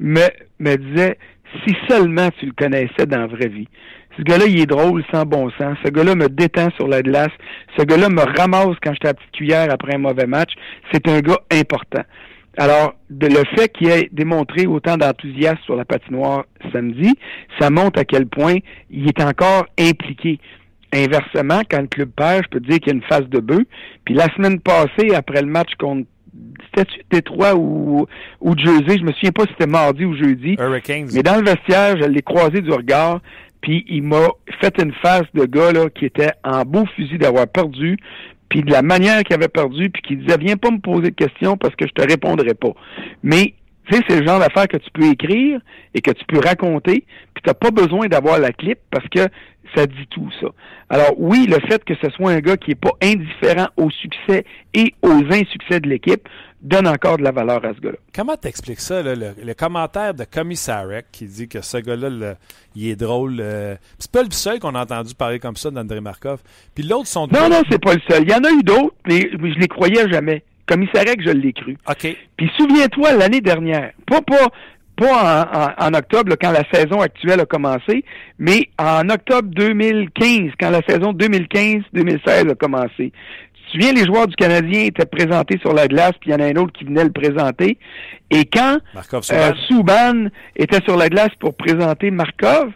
[0.00, 0.26] me,
[0.58, 1.18] me disait
[1.64, 3.68] si seulement tu le connaissais dans la vraie vie.
[4.16, 5.76] Ce gars-là, il est drôle sans bon sens.
[5.84, 7.32] Ce gars-là me détend sur la glace.
[7.78, 10.52] Ce gars-là me ramasse quand j'étais à petite cuillère après un mauvais match.
[10.92, 12.02] C'est un gars important.
[12.58, 17.12] Alors, de le fait qu'il ait démontré autant d'enthousiasme sur la patinoire samedi,
[17.60, 18.56] ça montre à quel point
[18.90, 20.40] il est encore impliqué.
[20.94, 23.40] Inversement, quand le club perd, je peux te dire qu'il y a une phase de
[23.40, 23.64] bœuf.
[24.06, 26.06] Puis la semaine passée, après le match contre
[26.74, 28.06] c'était Détroit ou,
[28.40, 30.56] ou Jersey, je me souviens pas si c'était mardi ou jeudi.
[31.14, 33.20] Mais dans le vestiaire, je l'ai croisé du regard,
[33.66, 34.28] puis il m'a
[34.60, 37.98] fait une face de gars là, qui était en beau fusil d'avoir perdu,
[38.48, 41.16] puis de la manière qu'il avait perdu, puis qui disait viens pas me poser de
[41.16, 42.70] questions parce que je te répondrai pas.
[43.24, 43.54] Mais
[43.86, 45.60] tu sais, c'est le genre d'affaire que tu peux écrire
[45.94, 49.28] et que tu peux raconter, puis tu n'as pas besoin d'avoir la clip parce que
[49.74, 50.48] ça dit tout ça.
[50.88, 54.44] Alors oui, le fait que ce soit un gars qui est pas indifférent au succès
[54.74, 56.28] et aux insuccès de l'équipe
[56.62, 57.98] donne encore de la valeur à ce gars-là.
[58.14, 62.34] Comment t'expliques ça, le, commentaire de Commissarek qui dit que ce gars-là,
[62.74, 63.38] il est drôle.
[63.40, 66.40] Euh, c'est pas le seul qu'on a entendu parler comme ça d'André Markov.
[66.74, 67.28] Puis l'autre sont...
[67.28, 68.24] Non, non, c'est pas le seul.
[68.24, 70.42] Il y en a eu d'autres, mais je les croyais jamais.
[70.66, 71.76] Commissarek, je l'ai cru.
[71.88, 72.16] OK.
[72.36, 74.48] Puis souviens-toi, l'année dernière, pas, pas,
[74.96, 78.04] pas en, octobre, quand la saison actuelle a commencé,
[78.38, 83.12] mais en octobre 2015, quand la saison 2015-2016 a commencé.
[83.52, 86.34] Tu te souviens, les joueurs du Canadien étaient présentés sur la glace, puis il y
[86.34, 87.78] en a un autre qui venait le présenter.
[88.30, 92.70] Et quand euh, Souban était sur la glace pour présenter Markov,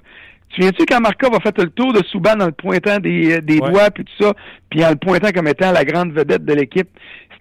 [0.51, 3.59] tu viens-tu quand Markov a fait le tour de Souban en le pointant des, des
[3.59, 4.33] doigts, puis tout ça,
[4.69, 6.89] puis en le pointant comme étant la grande vedette de l'équipe?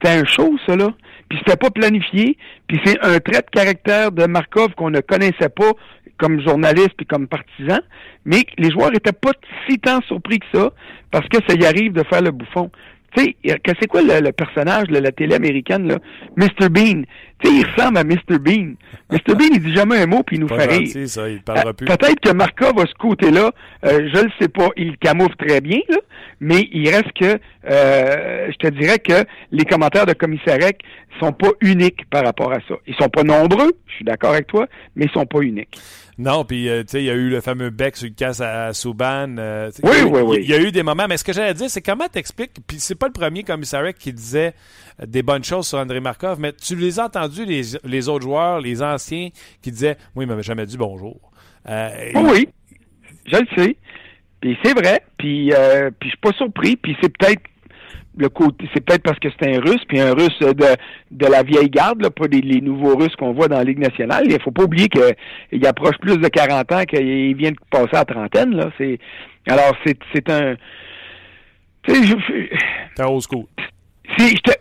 [0.02, 0.94] C'était un show, ça, là.
[1.30, 5.50] Puis c'était pas planifié, puis c'est un trait de caractère de Markov qu'on ne connaissait
[5.50, 5.72] pas
[6.18, 7.80] comme journaliste et comme partisan,
[8.26, 9.32] mais les joueurs étaient pas
[9.68, 10.72] si tant surpris que ça
[11.12, 12.70] parce que ça y arrive de faire le bouffon.
[13.16, 15.98] Tu sais, c'est quoi le, personnage de la télé américaine, là?
[16.38, 16.70] Mr.
[16.70, 17.04] Bean.
[17.42, 18.40] Tu sais, il ressemble à Mr.
[18.40, 18.74] Bean.
[19.12, 19.36] Mr.
[19.36, 21.08] Bean, il dit jamais un mot puis il nous fait rire.
[21.08, 21.86] Ça, il parlera plus.
[21.86, 23.52] Peut-être que Markov à ce côté-là,
[23.86, 25.98] euh, je le sais pas, il camoufle très bien, là,
[26.40, 30.82] mais il reste que, euh, je te dirais que les commentaires de Commissarek
[31.20, 32.76] sont pas uniques par rapport à ça.
[32.88, 35.78] Ils sont pas nombreux, je suis d'accord avec toi, mais ils sont pas uniques.
[36.20, 38.42] Non, puis euh, tu sais, il y a eu le fameux bec sur le casse
[38.42, 39.38] à, Souban.
[39.38, 40.40] Euh, oui, oui, oui.
[40.42, 42.78] Il y a eu des moments, mais ce que j'allais dire, c'est comment t'expliques, puis
[42.82, 44.54] c'est pas le premier commissaire qui disait
[45.02, 48.60] des bonnes choses sur André Markov, mais tu les as entendus, les, les autres joueurs,
[48.60, 49.30] les anciens,
[49.62, 51.32] qui disaient «Oui, il m'avait jamais dit bonjour
[51.70, 52.50] euh, Oui,
[53.26, 53.78] je le sais.
[54.42, 57.44] Puis c'est vrai, puis, euh, puis je suis pas surpris, puis c'est peut-être
[58.18, 60.54] le côté, c'est peut-être parce que c'est un Russe, puis un Russe de,
[61.12, 63.80] de la vieille garde, là, pas des, les nouveaux Russes qu'on voit dans la Ligue
[63.80, 64.24] nationale.
[64.28, 68.06] Il faut pas oublier qu'il approche plus de 40 ans qu'il vient de passer à
[68.06, 68.56] trentaine.
[68.56, 68.72] Là.
[68.78, 69.00] C'est,
[69.48, 70.56] alors, c'est, c'est un...
[71.88, 73.46] C'est old school.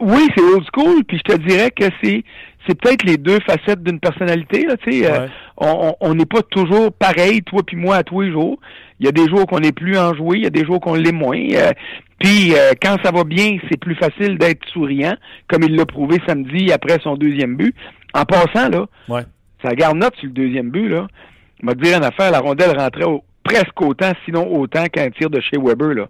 [0.01, 2.23] oui, c'est old school, puis je te dirais que c'est
[2.67, 4.67] c'est peut-être les deux facettes d'une personnalité.
[4.67, 8.31] Là, tu sais, euh, on n'est pas toujours pareil, toi puis moi, à tous les
[8.31, 8.59] jours.
[9.01, 10.95] Il y a des jours qu'on est plus enjoué, il y a des jours qu'on
[10.95, 11.41] l'est moins.
[11.55, 11.73] Euh,
[12.19, 15.15] puis euh, quand ça va bien, c'est plus facile d'être souriant,
[15.49, 17.75] comme il l'a prouvé samedi après son deuxième but.
[18.15, 18.87] En passant, là,
[19.63, 21.07] ça garde note sur le deuxième but, là.
[21.63, 23.05] m'a dire une affaire, la rondelle rentrait
[23.49, 25.95] presque autant, sinon autant qu'un tir de chez Weber.
[25.95, 26.09] Là.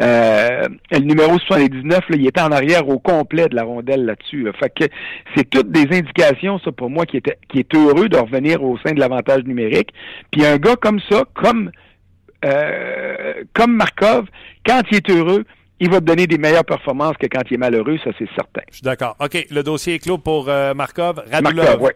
[0.00, 4.48] Euh, le numéro 79, là, il était en arrière au complet de la rondelle là-dessus.
[4.58, 4.84] Fait que
[5.34, 8.76] c'est toutes des indications, ça, pour moi, qui, était, qui est heureux de revenir au
[8.78, 9.92] sein de l'avantage numérique.
[10.30, 11.70] Puis un gars comme ça, comme
[12.44, 14.26] euh, comme Markov,
[14.66, 15.44] quand il est heureux,
[15.80, 18.60] il va te donner des meilleures performances que quand il est malheureux, ça c'est certain.
[18.68, 19.16] Je suis d'accord.
[19.18, 21.22] OK, le dossier est clos pour euh, Markov.
[21.30, 21.90] Radulov.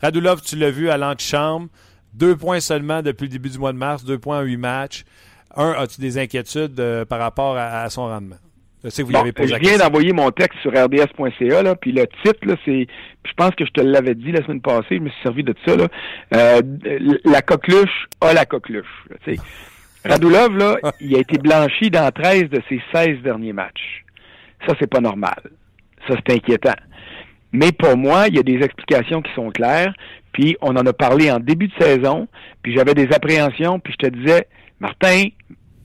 [0.00, 1.68] Radulov, tu l'as vu à l'antichambre.
[2.14, 5.04] Deux points seulement depuis le début du mois de mars, deux points en huit matchs.
[5.56, 8.36] Un, as-tu des inquiétudes euh, par rapport à, son rendement?
[8.84, 11.92] Je sais que vous bon, posé Je viens d'envoyer mon texte sur rds.ca, là, puis
[11.92, 12.86] le titre, là, c'est,
[13.24, 15.54] je pense que je te l'avais dit la semaine passée, je me suis servi de
[15.66, 15.88] ça, là.
[16.34, 16.60] Euh,
[17.24, 18.86] la coqueluche a la coqueluche.
[19.24, 19.36] sais.
[20.08, 24.04] Radulov, là, il a été blanchi dans 13 de ses 16 derniers matchs.
[24.66, 25.38] Ça, c'est pas normal.
[26.08, 26.74] Ça, c'est inquiétant.
[27.52, 29.92] Mais pour moi, il y a des explications qui sont claires.
[30.32, 32.28] Puis on en a parlé en début de saison.
[32.62, 33.78] Puis j'avais des appréhensions.
[33.80, 34.46] Puis je te disais,
[34.80, 35.28] Martin,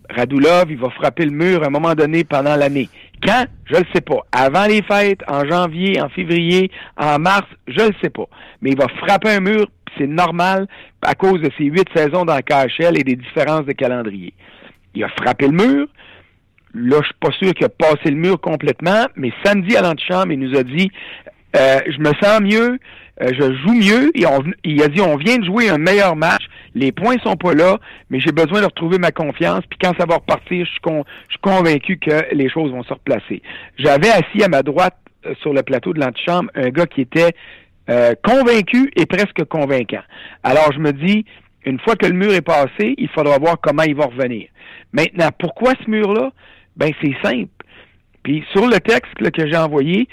[0.10, 2.90] Radulov, il va frapper le mur à un moment donné pendant l'année.
[3.24, 3.46] Quand?
[3.66, 4.20] Je le sais pas.
[4.32, 8.26] Avant les fêtes, en janvier, en février, en mars, je le sais pas.
[8.62, 10.68] Mais il va frapper un mur, c'est normal
[11.02, 14.34] à cause de ses huit saisons dans le KHL et des différences de calendrier.
[14.96, 15.88] Il a frappé le mur.
[16.74, 20.32] Là, je suis pas sûr qu'il a passé le mur complètement, mais samedi à l'antichambre,
[20.32, 20.90] il nous a dit
[21.56, 22.80] euh, je me sens mieux,
[23.22, 24.12] euh, je joue mieux.
[24.16, 26.44] Et on, il a dit on vient de jouer un meilleur match.
[26.76, 27.78] Les points sont pas là,
[28.10, 29.62] mais j'ai besoin de retrouver ma confiance.
[29.70, 33.42] Puis quand ça va repartir, je suis, convaincu que les choses vont se replacer.
[33.78, 37.34] J'avais assis à ma droite euh, sur le plateau de l'antichambre un gars qui était
[38.24, 40.04] convaincu et presque convaincant.
[40.44, 41.26] Alors je me dis,
[41.65, 44.48] une fois que le mur est passé, il faudra voir comment il va revenir.
[44.94, 46.32] Maintenant, pourquoi ce mur-là?
[46.76, 47.50] Ben c'est simple.
[48.24, 50.08] Puis sur le texte que j'ai envoyé,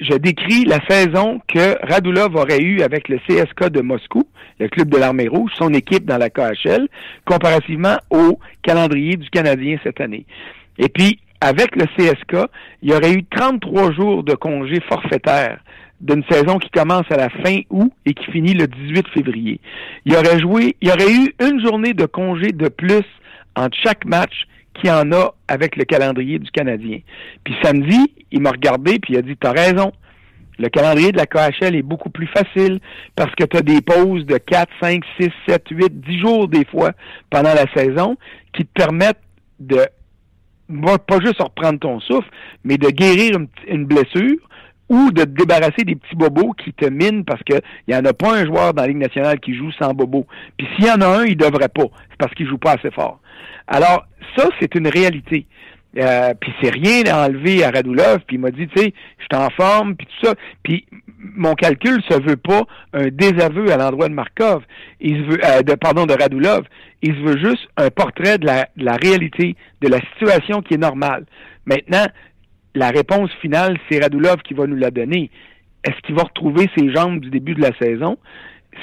[0.00, 4.24] je décris la saison que Radulov aurait eue avec le CSK de Moscou,
[4.58, 6.88] le club de l'armée rouge, son équipe dans la KHL,
[7.24, 10.26] comparativement au calendrier du Canadien cette année.
[10.78, 12.50] Et puis, avec le CSK,
[12.82, 15.60] il y aurait eu 33 jours de congé forfaitaire
[16.00, 19.60] d'une saison qui commence à la fin août et qui finit le 18 février.
[20.04, 23.04] Il aurait joué, il aurait eu une journée de congé de plus
[23.56, 26.98] entre chaque match qu'il en a avec le calendrier du Canadien.
[27.44, 29.92] Puis samedi, il m'a regardé puis il a dit T'as raison.
[30.56, 32.78] Le calendrier de la KHL est beaucoup plus facile
[33.16, 36.64] parce que tu as des pauses de 4, 5, 6, 7, 8, 10 jours des
[36.64, 36.92] fois
[37.28, 38.16] pendant la saison
[38.52, 39.18] qui te permettent
[39.58, 39.84] de
[41.06, 42.28] pas juste reprendre ton souffle,
[42.64, 44.36] mais de guérir une, blessure
[44.88, 48.12] ou de te débarrasser des petits bobos qui te minent parce qu'il n'y en a
[48.12, 50.26] pas un joueur dans la Ligue nationale qui joue sans bobo.
[50.56, 51.86] Puis s'il y en a un, il devrait pas.
[52.10, 53.20] C'est parce qu'il joue pas assez fort.
[53.66, 55.46] Alors, ça, c'est une réalité.
[55.96, 59.24] Euh, puis c'est rien à enlever à Radulov, puis il m'a dit, tu sais, je
[59.24, 60.34] suis en forme, puis tout ça.
[60.64, 60.86] Puis
[61.18, 64.62] mon calcul se veut pas un désaveu à l'endroit de Markov,
[65.00, 66.64] il se veut, euh, de, pardon, de Radulov.
[67.02, 70.74] Il se veut juste un portrait de la, de la réalité, de la situation qui
[70.74, 71.26] est normale.
[71.66, 72.06] Maintenant,
[72.74, 75.30] la réponse finale, c'est Radulov qui va nous la donner.
[75.84, 78.18] Est-ce qu'il va retrouver ses jambes du début de la saison?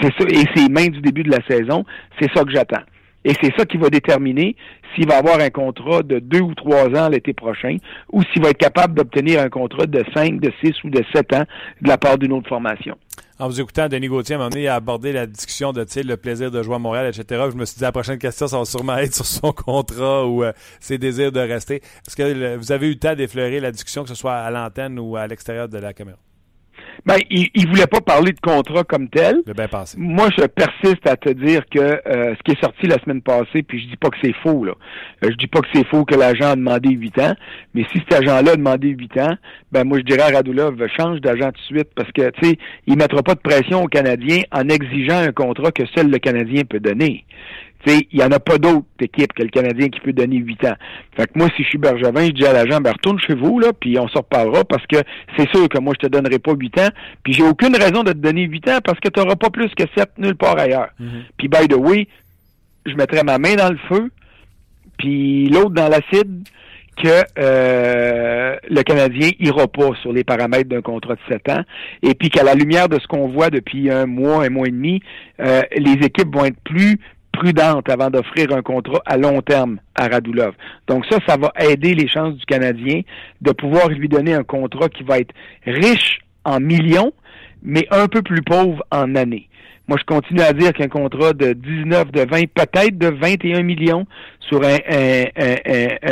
[0.02, 1.84] C'est ça, et ses mains du début de la saison,
[2.20, 2.84] c'est ça que j'attends.
[3.26, 4.56] Et c'est ça qui va déterminer
[4.96, 7.78] s'il va avoir un contrat de deux ou trois ans l'été prochain
[8.12, 11.34] ou s'il va être capable d'obtenir un contrat de cinq, de six ou de sept
[11.34, 11.44] ans
[11.82, 12.98] de la part d'une autre formation.
[13.42, 15.84] En vous écoutant, Denis Gauthier, à un moment donné, il a abordé la discussion de
[16.04, 17.48] le plaisir de jouer à Montréal, etc.
[17.52, 20.44] Je me suis dit, la prochaine question, ça va sûrement être sur son contrat ou
[20.44, 21.82] euh, ses désirs de rester.
[22.08, 25.00] Est-ce que vous avez eu le temps d'effleurer la discussion, que ce soit à l'antenne
[25.00, 26.20] ou à l'extérieur de la caméra?
[27.06, 29.42] Ben, il, il voulait pas parler de contrat comme tel.
[29.46, 33.22] Bien Moi, je persiste à te dire que euh, ce qui est sorti la semaine
[33.22, 34.74] passée, puis je dis pas que c'est faux, là.
[35.24, 37.36] Euh, je dis pas que c'est faux que l'agent a demandé 8 ans,
[37.74, 39.36] mais si cet agent-là a demandé 8 ans,
[39.72, 42.58] ben moi je dirais à Radulov, change d'agent tout de suite, parce que, tu sais,
[42.88, 46.64] il mettra pas de pression au Canadien en exigeant un contrat que seul le Canadien
[46.70, 47.26] peut donner
[47.88, 50.76] il n'y en a pas d'autres équipes que le Canadien qui peut donner 8 ans.
[51.16, 53.60] Fait que moi, si je suis Bergevin, je dis à l'agent, ben, retourne chez vous,
[53.60, 54.98] là, puis on se reparlera parce que
[55.38, 56.90] c'est sûr que moi, je te donnerai pas 8 ans,
[57.24, 59.70] puis j'ai aucune raison de te donner 8 ans parce que tu n'auras pas plus
[59.76, 60.90] que 7 nulle part ailleurs.
[61.00, 61.22] Mm-hmm.
[61.38, 62.08] Puis, by the way,
[62.86, 64.12] je mettrai ma main dans le feu,
[64.98, 66.48] puis l'autre dans l'acide,
[66.98, 71.64] que euh, le Canadien ira pas sur les paramètres d'un contrat de 7 ans,
[72.04, 74.72] et puis qu'à la lumière de ce qu'on voit depuis un mois, un mois et
[74.72, 75.02] demi,
[75.40, 77.00] euh, les équipes vont être plus
[77.32, 80.54] prudente avant d'offrir un contrat à long terme à Radulov.
[80.88, 83.02] Donc ça, ça va aider les chances du Canadien
[83.42, 85.34] de pouvoir lui donner un contrat qui va être
[85.66, 87.14] riche en millions,
[87.64, 89.48] mais un peu plus pauvre en années.
[89.88, 94.06] Moi, je continue à dire qu'un contrat de 19, de 20, peut-être de 21 millions
[94.40, 94.78] sur un,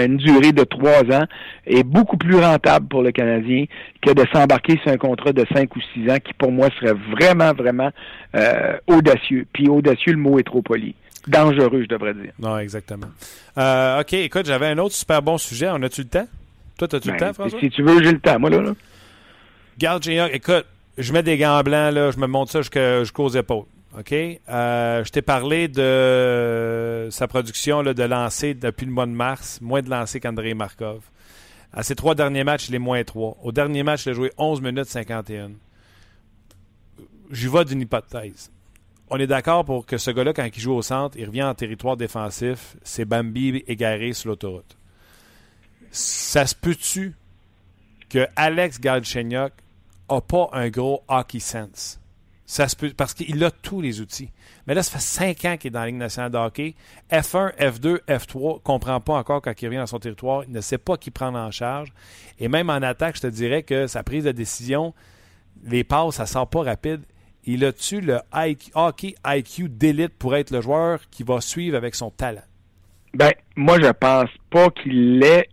[0.03, 1.25] une durée de trois ans
[1.65, 3.65] est beaucoup plus rentable pour le Canadien
[4.01, 6.97] que de s'embarquer sur un contrat de 5 ou 6 ans qui, pour moi, serait
[7.15, 7.89] vraiment, vraiment
[8.35, 9.45] euh, audacieux.
[9.53, 10.95] Puis audacieux, le mot est trop poli
[11.27, 12.31] dangereux, je devrais dire.
[12.39, 13.07] Non, exactement.
[13.57, 15.69] Euh, OK, écoute, j'avais un autre super bon sujet.
[15.69, 16.27] On a-tu le temps?
[16.77, 17.59] Toi, as-tu le ben, temps, François?
[17.59, 18.61] Si tu veux, j'ai le temps, moi, là.
[18.61, 18.73] là.
[19.77, 20.65] Garde écoute,
[20.97, 23.65] je mets des gants blancs, là, je me monte ça jusqu'aux épaules.
[23.97, 24.13] OK?
[24.13, 29.59] Euh, je t'ai parlé de sa production là, de lancer depuis le mois de mars,
[29.61, 31.01] moins de lancer qu'André Markov.
[31.71, 33.37] À ses trois derniers matchs, il est moins 3.
[33.43, 35.51] Au dernier match, il a joué 11 minutes 51.
[37.31, 38.51] J'y vais d'une hypothèse
[39.09, 41.53] on est d'accord pour que ce gars-là, quand il joue au centre, il revient en
[41.53, 44.77] territoire défensif, c'est Bambi égaré sur l'autoroute.
[45.91, 47.15] Ça se peut-tu
[48.09, 49.53] que Alex Galchenyuk
[50.09, 51.99] n'a pas un gros hockey sense?
[52.45, 54.31] Ça se peut, parce qu'il a tous les outils.
[54.65, 56.75] Mais là, ça fait cinq ans qu'il est dans la Ligue nationale de hockey.
[57.11, 60.43] F1, F2, F3, ne comprend pas encore quand il revient dans son territoire.
[60.45, 61.93] Il ne sait pas qui prendre en charge.
[62.39, 64.95] Et même en attaque, je te dirais que sa prise de décision,
[65.63, 67.01] les passes, ça sort pas rapide
[67.45, 68.19] il a-tu le
[68.75, 72.41] hockey IQ d'élite pour être le joueur qui va suivre avec son talent?
[73.13, 75.49] Ben, moi, je pense pas qu'il ait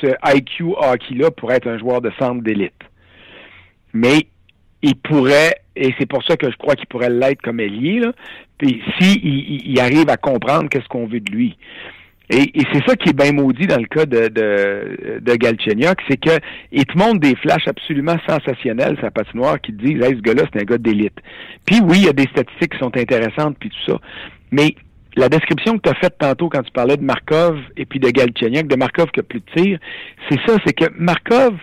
[0.00, 2.72] ce IQ hockey-là pour être un joueur de centre d'élite.
[3.92, 4.26] Mais
[4.82, 8.00] il pourrait, et c'est pour ça que je crois qu'il pourrait l'être comme ailier,
[8.58, 11.56] puis s'il il arrive à comprendre qu'est-ce qu'on veut de lui.
[12.32, 16.16] Et, c'est ça qui est bien maudit dans le cas de, de, de Galchenyuk, c'est
[16.16, 16.38] que
[16.70, 20.44] il te montre des flashs absolument sensationnels, sa patinoire, qui te disent hey, ce gars-là,
[20.52, 21.18] c'est un gars d'élite.
[21.66, 23.98] Puis oui, il y a des statistiques qui sont intéressantes, puis tout ça.
[24.52, 24.76] Mais
[25.16, 28.08] la description que tu as faite tantôt quand tu parlais de Markov et puis de
[28.10, 29.78] Galchenyuk, de Markov qui a plus de tir,
[30.28, 31.54] c'est ça, c'est que Markov,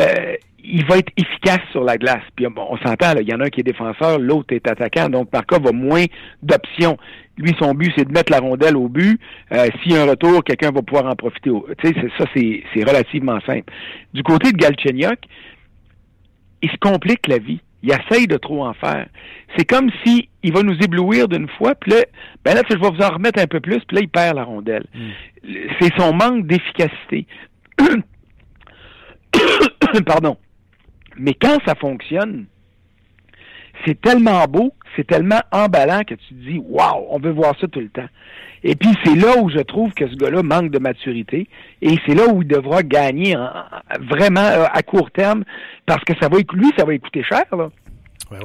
[0.00, 2.24] euh, il va être efficace sur la glace.
[2.34, 5.30] Puis on s'entend, il y en a un qui est défenseur, l'autre est attaquant, donc
[5.32, 6.04] Markov a moins
[6.42, 6.96] d'options.
[7.38, 9.20] Lui, son but, c'est de mettre la rondelle au but.
[9.52, 11.50] Euh, S'il y a un retour, quelqu'un va pouvoir en profiter.
[11.78, 13.72] Tu sais, ça, c'est relativement simple.
[14.12, 15.20] Du côté de Galchenyuk,
[16.62, 17.60] il se complique la vie.
[17.82, 19.06] Il essaye de trop en faire.
[19.56, 21.98] C'est comme si il va nous éblouir d'une fois, puis là,
[22.44, 24.42] ben là, je vais vous en remettre un peu plus, puis là, il perd la
[24.42, 24.84] rondelle.
[24.92, 25.10] Hmm.
[25.80, 27.26] C'est son manque d'efficacité.
[30.06, 30.36] Pardon.
[31.16, 32.46] Mais quand ça fonctionne,
[33.86, 37.66] c'est tellement beau, c'est tellement emballant que tu te dis Waouh, on veut voir ça
[37.68, 38.08] tout le temps.
[38.64, 41.48] Et puis c'est là où je trouve que ce gars-là manque de maturité
[41.80, 43.36] et c'est là où il devra gagner
[44.00, 45.44] vraiment euh, à court terme
[45.86, 47.44] parce que ça va lui, ça va coûter cher.
[47.52, 47.70] Là.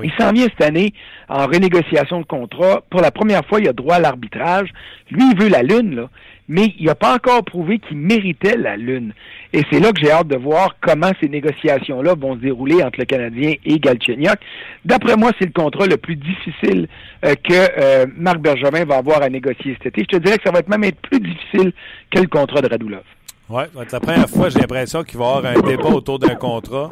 [0.02, 0.94] Il s'en vient cette année
[1.28, 2.84] en renégociation de contrat.
[2.90, 4.70] Pour la première fois, il a droit à l'arbitrage.
[5.12, 6.10] Lui, il veut la Lune, là
[6.48, 9.14] mais il n'a pas encore prouvé qu'il méritait la Lune.
[9.54, 13.00] Et c'est là que j'ai hâte de voir comment ces négociations-là vont se dérouler entre
[13.00, 14.38] le Canadien et Galchenyuk.
[14.84, 16.88] D'après moi, c'est le contrat le plus difficile
[17.24, 20.06] euh, que euh, Marc Bergevin va avoir à négocier cet été.
[20.12, 21.72] Je te dirais que ça va même être plus difficile
[22.12, 23.04] que le contrat de Radulov.
[23.50, 26.92] Oui, la première fois, j'ai l'impression qu'il va y avoir un débat autour d'un contrat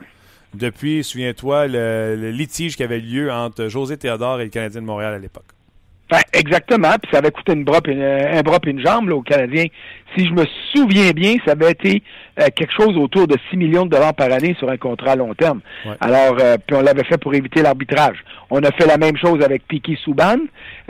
[0.53, 4.85] depuis, souviens-toi, le, le litige qui avait lieu entre José Théodore et le Canadien de
[4.85, 5.45] Montréal à l'époque
[6.33, 9.21] exactement, puis ça avait coûté une bras une, un bras et une jambe là, aux
[9.21, 9.65] Canadiens.
[10.15, 12.03] Si je me souviens bien, ça avait été
[12.39, 15.15] euh, quelque chose autour de 6 millions de dollars par année sur un contrat à
[15.15, 15.61] long terme.
[16.01, 18.17] Alors, euh, puis on l'avait fait pour éviter l'arbitrage.
[18.49, 20.37] On a fait la même chose avec Piki Souban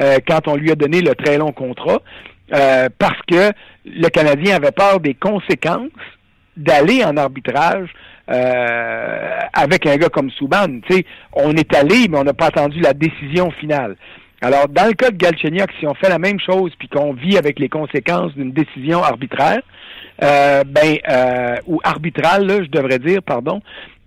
[0.02, 2.02] euh, quand on lui a donné le très long contrat,
[2.50, 3.52] parce que
[3.86, 5.90] le Canadien avait peur des conséquences
[6.58, 7.90] d'aller en arbitrage
[8.30, 10.68] euh, avec un gars comme Souban.
[10.88, 13.96] Tu sais, on est allé, mais on n'a pas attendu la décision finale.
[14.44, 17.38] Alors, dans le cas de Galchenyuk, si on fait la même chose puis qu'on vit
[17.38, 19.62] avec les conséquences d'une décision arbitraire,
[20.24, 23.62] euh, ben euh, ou arbitrale, je devrais dire, pardon,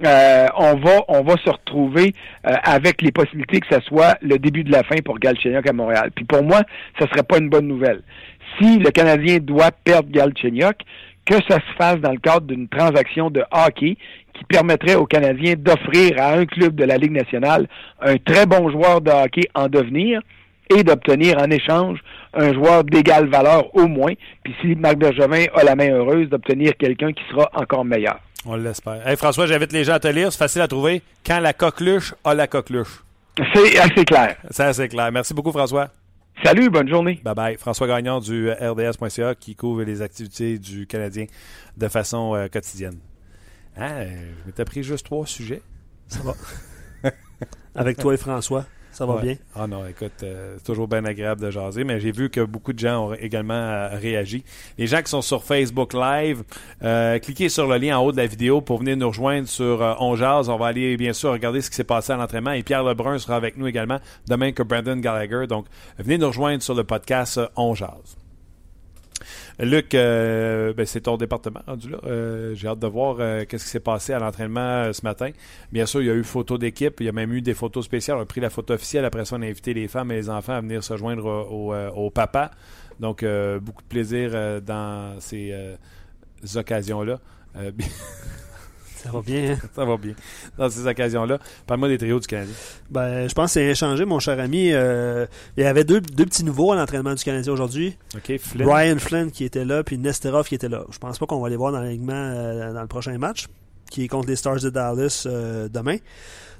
[0.05, 2.15] euh, on va on va se retrouver
[2.47, 5.73] euh, avec les possibilités que ce soit le début de la fin pour Galchenyuk à
[5.73, 6.11] Montréal.
[6.13, 6.63] Puis pour moi,
[6.99, 8.03] ce serait pas une bonne nouvelle.
[8.59, 10.79] Si le Canadien doit perdre Galchenyuk,
[11.27, 13.97] que ça se fasse dans le cadre d'une transaction de hockey
[14.35, 17.67] qui permettrait aux Canadiens d'offrir à un club de la Ligue nationale
[18.01, 20.21] un très bon joueur de hockey en devenir
[20.71, 21.99] et d'obtenir en échange
[22.33, 24.13] un joueur d'égale valeur au moins.
[24.43, 28.19] Puis si Marc Bergevin a la main heureuse, d'obtenir quelqu'un qui sera encore meilleur.
[28.47, 29.07] On l'espère.
[29.07, 30.31] Hey François, j'invite les gens à te lire.
[30.33, 31.03] C'est facile à trouver.
[31.25, 33.03] Quand la coqueluche a la coqueluche.
[33.55, 34.37] C'est assez clair.
[34.51, 35.11] C'est assez clair.
[35.11, 35.89] Merci beaucoup, François.
[36.43, 37.21] Salut, bonne journée.
[37.25, 37.57] Bye bye.
[37.57, 41.27] François Gagnon du RDS.ca qui couvre les activités du Canadien
[41.77, 42.99] de façon euh, quotidienne.
[43.77, 45.63] Ah, je m'étais pris juste trois sujets.
[46.09, 46.35] Ça va.
[47.75, 49.23] Avec toi et François, ça va Ouais.
[49.23, 49.37] bien?
[49.57, 52.73] Ah non, écoute, euh, c'est toujours bien agréable de jaser, mais j'ai vu que beaucoup
[52.73, 54.45] de gens ont également euh, réagi.
[54.79, 56.45] Les gens qui sont sur Facebook Live,
[56.85, 59.81] euh, cliquez sur le lien en haut de la vidéo pour venir nous rejoindre sur
[59.99, 60.49] On Jase.
[60.49, 63.19] On va aller bien sûr regarder ce qui s'est passé à l'entraînement et Pierre Lebrun
[63.19, 63.99] sera avec nous également
[64.29, 65.49] demain que Brandon Gallagher.
[65.49, 65.67] Donc,
[65.99, 68.17] venez nous rejoindre sur le podcast On Jase.
[69.59, 71.95] Luc, euh, ben, c'est ton département rendu.
[72.05, 75.31] Euh, J'ai hâte de voir euh, qu'est-ce qui s'est passé à l'entraînement ce matin.
[75.73, 77.85] Bien sûr, il y a eu photo d'équipe, il y a même eu des photos
[77.85, 78.19] spéciales.
[78.19, 79.05] On a pris la photo officielle.
[79.05, 82.11] Après ça, on a invité les femmes et les enfants à venir se joindre au,
[82.11, 82.51] papa.
[83.01, 83.25] Donc,
[83.61, 85.55] beaucoup de plaisir dans ces
[86.57, 87.21] occasions-là.
[89.05, 89.57] Ça va bien.
[89.75, 90.15] ça va bien.
[90.57, 91.39] Dans ces occasions-là.
[91.67, 92.55] Parle-moi des trios du Canadien.
[92.91, 94.71] Ben, je pense que c'est échangé, mon cher ami.
[94.73, 95.27] Euh,
[95.57, 97.99] il y avait deux, deux petits nouveaux à l'entraînement du Canadien aujourd'hui.
[98.17, 98.67] OK, Flynn.
[98.67, 100.85] Brian Flynn qui était là, puis Nesterov qui était là.
[100.91, 103.47] Je pense pas qu'on va les voir dans l'alignement euh, dans le prochain match,
[103.91, 105.99] qui est contre les Stars de Dallas euh, demain.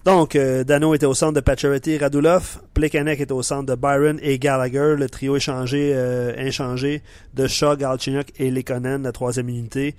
[0.05, 2.61] Donc, euh, Dano était au centre de Pacioretty et Radulov.
[2.75, 4.97] Plekanec était au centre de Byron et Gallagher.
[4.99, 9.95] Le trio échangé, euh, inchangé de Shaw, Galchenyuk et Lekonen, la troisième unité.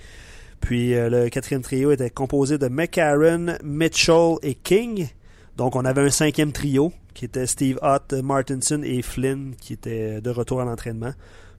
[0.66, 5.08] Puis euh, le quatrième trio était composé de McCarron, Mitchell et King.
[5.58, 10.22] Donc, on avait un cinquième trio qui était Steve Ott, Martinson et Flynn qui était
[10.22, 11.12] de retour à l'entraînement.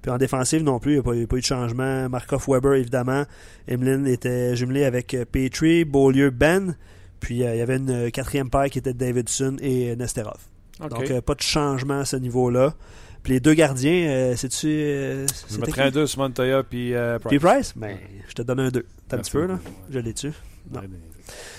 [0.02, 2.08] Puis en défensive non plus, il n'y a, pas- a eu de changement.
[2.08, 3.24] Markov Weber, évidemment.
[3.68, 6.74] Emeline était jumelé avec euh, Petrie, Beaulieu, Ben.
[7.20, 10.40] Puis euh, il y avait une quatrième paire qui était Davidson et Nesterov.
[10.90, 12.74] Donc euh, pas de changement à ce niveau-là.
[13.26, 14.68] Puis les deux gardiens, euh, c'est-tu.
[14.68, 17.28] euh, Je mettrais un 2 sur Montoya puis euh, Price.
[17.28, 17.72] Puis Price?
[17.74, 17.98] Ben,
[18.28, 18.86] je te donne un 2.
[19.08, 19.58] T'as un petit peu, là?
[19.90, 20.32] Je l'ai tu
[20.72, 20.80] Non.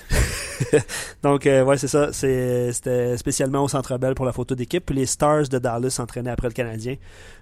[1.24, 2.14] Donc, euh, ouais, c'est ça.
[2.14, 4.86] C'était spécialement au Centre Bell pour la photo d'équipe.
[4.86, 6.96] Puis les Stars de Dallas s'entraînaient après le Canadien.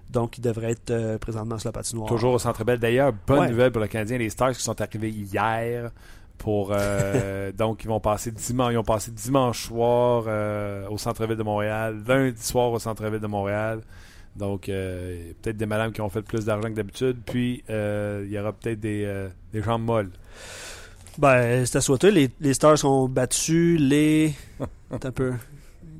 [0.10, 2.08] Donc, ils devraient être euh, présentement sur la patinoire.
[2.10, 2.80] Toujours au Centre Bell.
[2.80, 3.50] D'ailleurs, bonne Ouais.
[3.50, 4.18] nouvelle pour le Canadien.
[4.18, 5.92] Les Stars qui sont arrivés hier.
[6.38, 11.38] Pour, euh, donc, ils vont passer dimanche, ils ont passé dimanche soir euh, au centre-ville
[11.38, 13.82] de Montréal, lundi soir au centre-ville de Montréal.
[14.36, 17.18] Donc, euh, peut-être des madames qui ont fait plus d'argent que d'habitude.
[17.26, 20.10] Puis, euh, il y aura peut-être des, euh, des jambes molles.
[21.18, 22.12] Ben, c'est à souhaiter.
[22.12, 24.34] Les, les Stars ont battu les.
[24.92, 25.34] Un peu.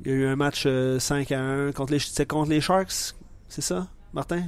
[0.04, 3.14] Il y a eu un match euh, 5 à 1 contre les, contre les Sharks.
[3.48, 4.42] C'est ça, Martin?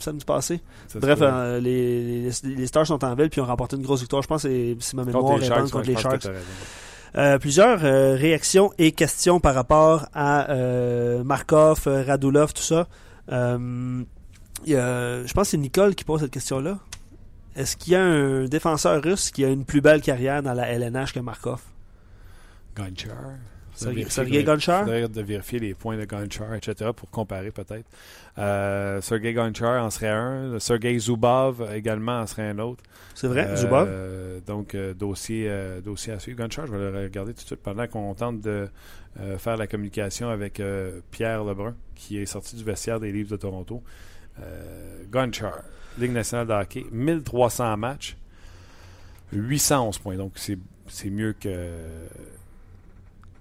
[0.00, 0.60] Samedi passé?
[0.88, 4.00] Ça Bref, euh, les, les, les Stars sont en ville puis ont remporté une grosse
[4.00, 4.22] victoire.
[4.22, 6.28] Je pense que c'est- si ma mémoire contre les est Sharks, contre les Sharks.
[7.16, 12.86] Euh, plusieurs euh, réactions et questions par rapport à euh, Markov, euh, Radulov, tout ça.
[13.30, 14.02] Euh,
[14.64, 16.78] y a- je pense que c'est Nicole qui pose cette question-là.
[17.56, 20.68] Est-ce qu'il y a un défenseur russe qui a une plus belle carrière dans la
[20.68, 21.62] LNH que Markov?
[22.76, 23.14] Gonchar.
[23.76, 24.80] Sergei- Gonchar?
[24.84, 27.86] faudrait de vérifier les points de Gonchar, etc., pour comparer peut-être.
[28.38, 30.58] Euh, Sergei Gonchar en serait un.
[30.58, 32.82] Sergei Zubov également en serait un autre.
[33.14, 34.42] C'est vrai, Euh, Zubov?
[34.46, 36.38] Donc, euh, dossier, euh, dossier à suivre.
[36.42, 38.68] Gonchar, je vais le regarder tout de suite pendant qu'on tente de
[39.38, 40.60] faire la communication avec
[41.10, 43.82] Pierre Lebrun, qui est sorti du vestiaire des Livres de Toronto.
[45.10, 45.62] Gonchar,
[45.98, 48.16] Ligue nationale de hockey, 1300 matchs,
[49.32, 50.16] 811 points.
[50.16, 50.58] Donc, c'est
[50.88, 51.48] c'est mieux que.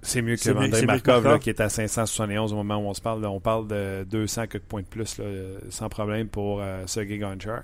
[0.07, 1.39] C'est mieux que mieux que Markov, là, Markov.
[1.39, 3.21] qui est à 571 au moment où on se parle.
[3.21, 5.25] Là, on parle de 200 quelques points de plus, là,
[5.69, 7.63] sans problème pour euh, Sergei Gonchar.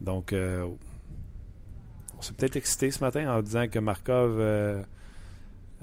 [0.00, 0.64] Donc, euh,
[2.18, 4.82] on s'est peut-être excité ce matin en disant que Markov euh,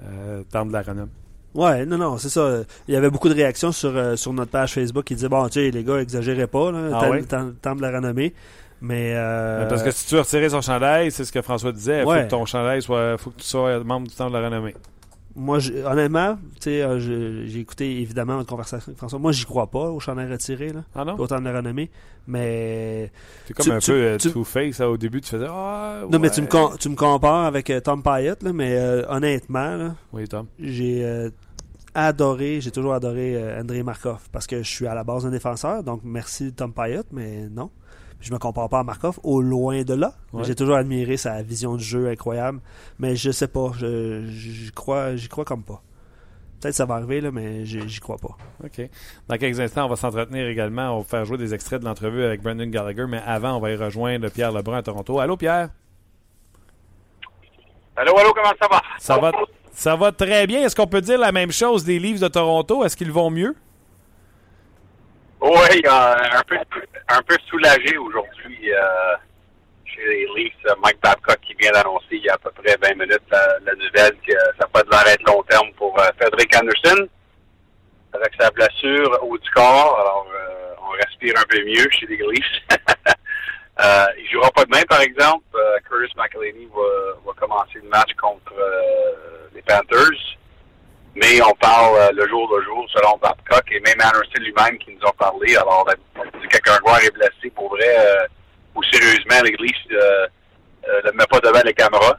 [0.02, 1.10] euh, tente de la renomme.
[1.54, 2.62] Ouais, non, non, c'est ça.
[2.88, 5.46] Il y avait beaucoup de réactions sur, euh, sur notre page Facebook qui disaient Bon,
[5.48, 7.22] tu sais, les gars, exagérez pas, là, Ah ouais?
[7.24, 8.32] tant de la renommée.
[8.80, 9.12] Mais.
[9.14, 12.04] euh, Parce que si tu veux retirer son chandail, c'est ce que François disait, il
[12.04, 13.16] faut que ton chandail soit.
[13.18, 14.74] faut que tu sois membre du temps de la renommée.
[15.34, 16.98] Moi, honnêtement, tu sais, euh,
[17.46, 19.18] j'ai écouté évidemment une conversation avec François.
[19.18, 20.84] Moi, j'y crois pas au chandail retiré, là.
[20.94, 21.16] Ah non?
[21.18, 21.90] Autant de la renommée.
[22.26, 23.10] Mais.
[23.46, 25.46] C'est comme un peu euh, two-face, au début, tu faisais.
[25.48, 28.78] Ah, non, mais tu me, tu me compares avec euh, Tom Pyatt, là, mais
[29.08, 29.94] honnêtement, là.
[30.12, 30.46] Oui, Tom.
[30.58, 31.30] J'ai
[31.94, 35.82] adoré, j'ai toujours adoré André Markov parce que je suis à la base un défenseur,
[35.82, 37.70] donc merci Tom Pyatt, mais non
[38.22, 40.14] je me compare pas à Markov, au loin de là.
[40.42, 42.60] J'ai toujours admiré sa vision du jeu incroyable,
[42.98, 45.82] mais je sais pas, je, crois, j'y crois comme pas.
[46.60, 48.36] Peut-être ça va arriver, là, mais j'y crois pas.
[48.64, 48.88] OK.
[49.28, 50.96] Dans quelques instants, on va s'entretenir également.
[50.96, 53.72] On va faire jouer des extraits de l'entrevue avec Brendan Gallagher, mais avant, on va
[53.72, 55.18] y rejoindre Pierre Lebrun à Toronto.
[55.18, 55.70] Allô, Pierre?
[57.96, 58.82] Allô, allô, comment ça va?
[58.98, 59.32] Ça va,
[59.72, 60.64] ça va très bien.
[60.64, 62.84] Est-ce qu'on peut dire la même chose des livres de Toronto?
[62.84, 63.56] Est-ce qu'ils vont mieux?
[65.40, 66.56] Oui, un peu
[67.12, 69.16] un peu soulagé aujourd'hui euh,
[69.84, 70.74] chez les Leafs.
[70.82, 74.16] Mike Babcock qui vient d'annoncer il y a à peu près 20 minutes la, nouvelle
[74.26, 77.08] que ça peut l'arrêt de long terme pour euh, Frederick Anderson
[78.12, 79.98] avec sa blessure au du corps.
[80.00, 82.62] Alors euh, on respire un peu mieux chez les Leafs.
[83.80, 85.44] euh, il jouera pas demain, par exemple.
[85.88, 86.68] Curtis McElhaney
[87.26, 88.54] va commencer le match contre
[89.54, 90.38] les Panthers.
[91.14, 94.94] Mais on parle euh, le jour le jour, selon Babcock, et même Anderson lui-même qui
[94.94, 95.56] nous a parlé.
[95.56, 95.86] Alors,
[96.40, 98.26] si quelqu'un joueur est blessé, pour vrai, euh,
[98.74, 100.26] ou sérieusement, l'église euh,
[101.04, 102.18] ne le met pas devant les caméras.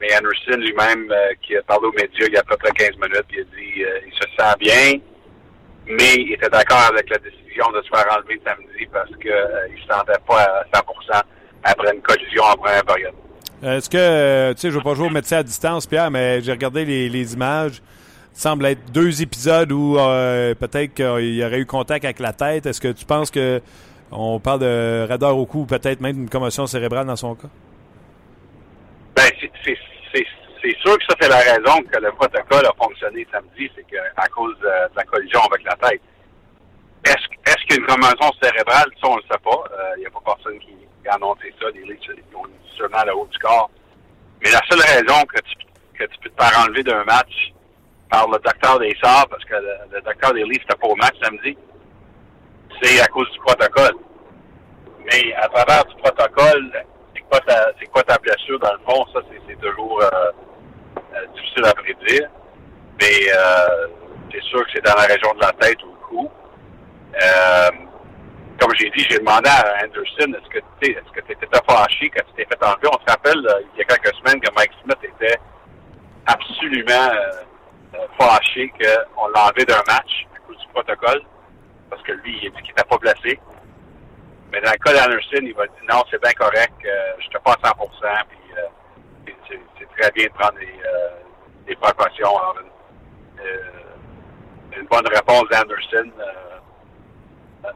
[0.00, 2.96] Mais Anderson lui-même, qui a parlé aux médias il y a à peu près 15
[2.96, 5.00] minutes, il a dit il se sent bien,
[5.86, 9.80] mais il était d'accord avec la décision de se faire enlever samedi parce qu'il ne
[9.80, 11.22] se sentait pas à 100%
[11.62, 13.14] après une collision en première période.
[13.62, 16.40] Est-ce que, tu sais, je ne veux pas jouer au médecin à distance, Pierre, mais
[16.40, 17.80] j'ai regardé les images
[18.32, 22.66] semble être deux épisodes où euh, peut-être qu'il y aurait eu contact avec la tête.
[22.66, 23.60] Est-ce que tu penses que
[24.10, 27.48] on parle de radar au cou, peut-être même d'une commotion cérébrale dans son cas?
[29.16, 29.30] Ben,
[30.62, 34.28] c'est sûr que ça, c'est la raison que le protocole a fonctionné samedi, c'est qu'à
[34.28, 36.00] cause de, la collision avec la tête.
[37.04, 38.86] Est-ce est qu'il y a une commotion cérébrale?
[39.00, 39.64] Ça, on ne le sait pas.
[39.66, 40.76] Il euh, n'y a pas personne qui,
[41.08, 41.66] a annoncé ça.
[41.74, 43.70] Les ils ont sûrement le haut du corps.
[44.42, 45.54] Mais la seule raison que tu,
[45.98, 47.52] que tu peux te faire enlever d'un match,
[48.12, 51.16] par le docteur des Sabres, parce que le, docteur des Leafs n'était pas au match
[51.22, 51.56] samedi,
[52.82, 53.96] c'est à cause du protocole.
[55.10, 56.84] Mais à travers du protocole,
[57.14, 60.30] c'est quoi ta, c'est quoi ta blessure dans le fond, ça c'est, toujours euh,
[61.14, 62.28] euh, difficile à prédire.
[63.00, 63.88] Mais euh,
[64.30, 66.30] c'est sûr que c'est dans la région de la tête ou le cou.
[68.60, 72.10] comme j'ai dit, j'ai demandé à Anderson est-ce que tu est-ce que tu étais fâché
[72.10, 72.88] quand tu t'es fait enlever?
[72.92, 73.40] On se rappelle
[73.74, 75.38] il y a quelques semaines que Mike Smith était
[76.26, 77.10] absolument
[78.18, 81.22] fâché qu'on l'a d'un match à cause du protocole,
[81.90, 83.38] parce que lui, il a dit qu'il n'était pas placé.
[84.50, 87.38] Mais dans le cas d'Anderson, il va dire non, c'est bien correct, euh, je te
[87.38, 92.38] pas à 100% puis euh, c'est très bien de prendre des, euh, précautions.
[92.60, 96.10] Une, euh, une, bonne réponse d'Anderson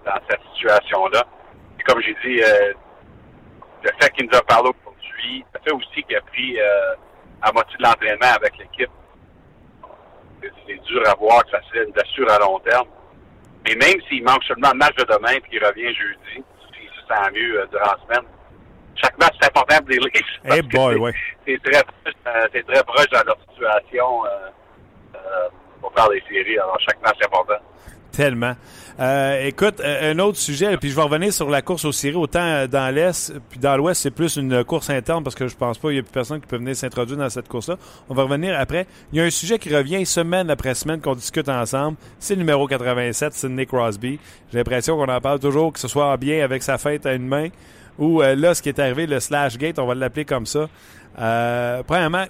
[0.05, 1.25] dans cette situation-là.
[1.79, 2.41] Et comme j'ai dit,
[3.83, 6.59] le fait qu'il nous a parlé aujourd'hui, le fait aussi qu'il a pris
[7.43, 8.91] à moitié de l'entraînement avec l'équipe,
[10.67, 12.89] c'est dur à voir que ça serait une blessure à long terme.
[13.65, 17.07] Mais même s'il manque seulement le match de demain et qu'il revient jeudi, s'il se
[17.07, 18.31] sent mieux euh, durant la semaine,
[18.95, 20.25] chaque match c'est important pour les Leafs.
[20.45, 21.13] Hey boy, ouais.
[21.47, 24.29] C'est très, euh, très proche dans leur situation euh,
[25.17, 25.49] euh,
[25.81, 26.59] pour faire des séries.
[26.59, 27.61] Alors chaque match est important.
[28.17, 28.55] Tellement.
[28.99, 32.17] Euh, écoute, euh, un autre sujet, puis je vais revenir sur la course aux séries.
[32.17, 35.55] Autant euh, dans l'Est, puis dans l'Ouest, c'est plus une course interne parce que je
[35.55, 37.77] pense pas qu'il y a plus personne qui peut venir s'introduire dans cette course-là.
[38.09, 38.87] On va revenir après.
[39.13, 41.99] Il y a un sujet qui revient semaine après semaine qu'on discute ensemble.
[42.19, 44.19] C'est le numéro 87, c'est Nick Crosby.
[44.51, 47.29] J'ai l'impression qu'on en parle toujours, que ce soit bien avec sa fête à une
[47.29, 47.49] main
[47.99, 50.69] ou là, ce qui est arrivé, le slash gate, on va l'appeler comme ça.
[51.87, 52.25] premièrement,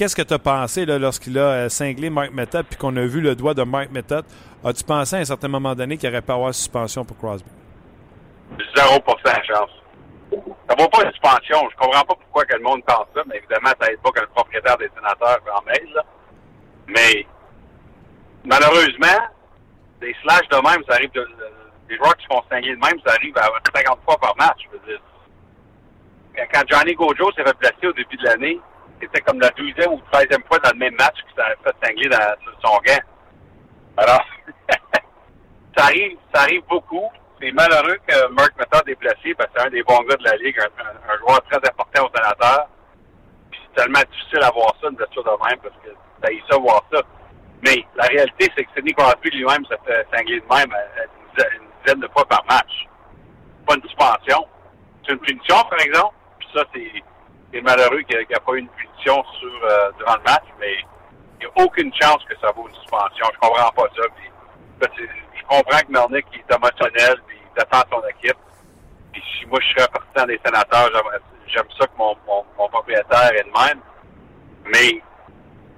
[0.00, 3.34] qu'est-ce que tu as pensé lorsqu'il a cinglé Mike Method puis qu'on a vu le
[3.34, 4.24] doigt de Mike Method?
[4.64, 7.50] As-tu pensé à un certain moment donné qu'il aurait pas avoir suspension pour Crosby?
[8.74, 8.98] 0
[9.46, 9.70] chance.
[10.30, 11.68] Ça vaut pas une suspension.
[11.70, 14.20] Je comprends pas pourquoi que le monde pense ça, mais évidemment, ça n'aide pas que
[14.20, 16.02] le propriétaire des sénateurs en mail.
[16.86, 17.26] Mais
[18.46, 19.20] malheureusement,
[20.00, 21.28] des slash de même, ça arrive de,
[21.90, 24.60] des joueurs qui se font de même, ça arrive à 50 fois par match.
[24.64, 25.00] Je veux dire.
[26.54, 28.58] Quand Johnny Gojo s'est fait placer au début de l'année,
[29.00, 32.08] c'était comme la 12e ou 13e fois dans le même match qu'il s'est fait cingler
[32.08, 33.02] dans, sur son gant.
[33.96, 34.24] Alors,
[35.76, 37.08] ça arrive, ça arrive beaucoup.
[37.40, 40.24] C'est malheureux que Mark Method est placé parce que c'est un des bons gars de
[40.24, 42.68] la Ligue, un, joueur très important au sénateur.
[43.52, 45.90] C'est tellement difficile à voir ça, une blessure de même, parce que
[46.22, 47.00] ça y ça voir ça.
[47.62, 50.74] Mais la réalité, c'est que Sidney Crosby lui-même se fait cingler de même
[51.38, 52.88] une dizaine de fois par match.
[53.66, 54.46] Pas une suspension.
[55.04, 56.14] C'est une punition, par exemple.
[56.38, 57.02] Puis ça, c'est
[57.60, 60.76] malheureux qu'il n'y ait pas eu une punition sur, euh, durant le match, mais
[61.40, 63.26] Il n'y a aucune chance que ça vaut une suspension.
[63.32, 64.02] Je comprends pas ça.
[64.82, 68.36] Je comprends que Melnick est émotionnel, puis il défend son équipe.
[69.12, 70.90] Puis si moi je serais partant des sénateurs,
[71.46, 72.14] j'aime ça que mon,
[72.68, 73.80] propriétaire est de même.
[74.66, 75.02] Mais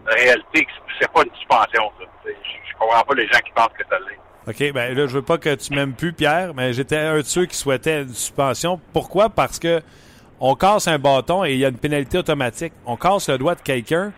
[0.05, 0.67] la réalité,
[1.01, 2.05] c'est pas une suspension, ça.
[2.25, 4.19] Je, je comprends pas les gens qui pensent que ça l'est.
[4.45, 7.23] OK, ben là, je veux pas que tu m'aimes plus, Pierre, mais j'étais un de
[7.23, 8.81] ceux qui souhaitait une suspension.
[8.93, 9.31] Pourquoi?
[9.31, 9.81] Parce que
[10.45, 12.73] on casse un bâton et il y a une pénalité automatique.
[12.85, 14.13] On casse le doigt de quelqu'un.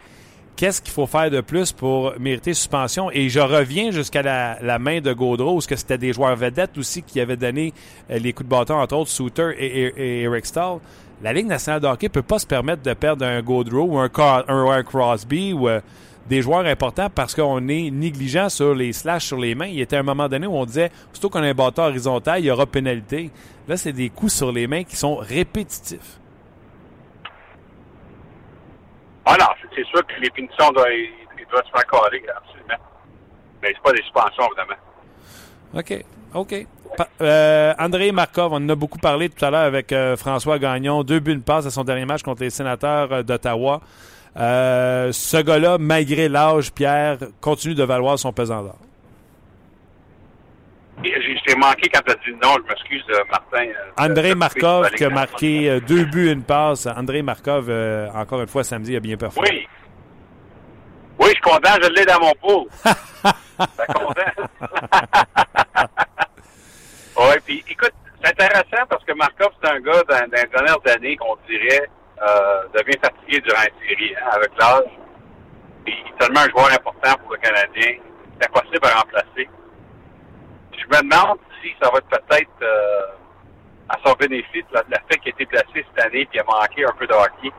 [0.56, 3.10] Qu'est-ce qu'il faut faire de plus pour mériter suspension?
[3.12, 7.02] Et je reviens jusqu'à la, main de Gaudreau, parce que c'était des joueurs vedettes aussi
[7.02, 7.74] qui avaient donné
[8.10, 10.78] euh, les coups de bâton, entre autres Souter et, Eric Stahl.
[11.22, 14.08] La Ligue nationale de hockey peut pas se permettre de perdre un Gaudreau ou un,
[14.48, 15.80] un Crosby ou euh,
[16.28, 19.66] des joueurs importants parce qu'on est négligent sur les slash sur les mains.
[19.66, 22.40] Il y était un moment donné où on disait, surtout qu'on a un bâton horizontal,
[22.40, 23.30] il y aura pénalité.
[23.66, 26.18] Là, c'est des coups sur les mains qui sont répétitifs.
[29.24, 30.86] Ah non, c'est sûr que les punitions doivent,
[31.50, 32.84] doivent se faire absolument.
[33.62, 34.80] Mais c'est pas des suspensions, évidemment.
[35.74, 36.04] OK.
[36.34, 36.66] OK.
[37.20, 41.02] Euh, André Markov, on en a beaucoup parlé tout à l'heure avec euh, François Gagnon.
[41.02, 43.80] Deux buts, de passe à son dernier match contre les sénateurs euh, d'Ottawa.
[44.36, 48.78] Ce gars-là, malgré l'âge, Pierre, continue de valoir son pesant d'or.
[51.04, 53.66] Je t'ai manqué quand tu as dit non, je m'excuse, euh, Martin.
[53.66, 56.86] Euh, André Markov qui a marqué deux buts, une passe.
[56.86, 57.70] André Markov,
[58.14, 59.48] encore une fois, samedi, a bien performé.
[59.50, 59.68] Oui.
[61.18, 62.68] Oui, je suis content, je l'ai dans mon pot.
[62.84, 64.32] suis content.
[67.18, 67.92] oui, puis écoute,
[68.22, 71.88] c'est intéressant parce que Markov, c'est un gars dans, dans les dernières années qu'on dirait
[72.22, 74.90] euh, devient fatigué durant la série hein, avec l'âge.
[75.86, 77.98] Il est tellement un joueur important pour le Canadien.
[78.40, 79.48] C'est impossible à remplacer.
[80.78, 83.06] Je me demande si ça va être peut-être euh,
[83.88, 86.92] à son bénéfice le fait qu'il a été placé cette année et a manqué un
[86.92, 87.52] peu de hockey.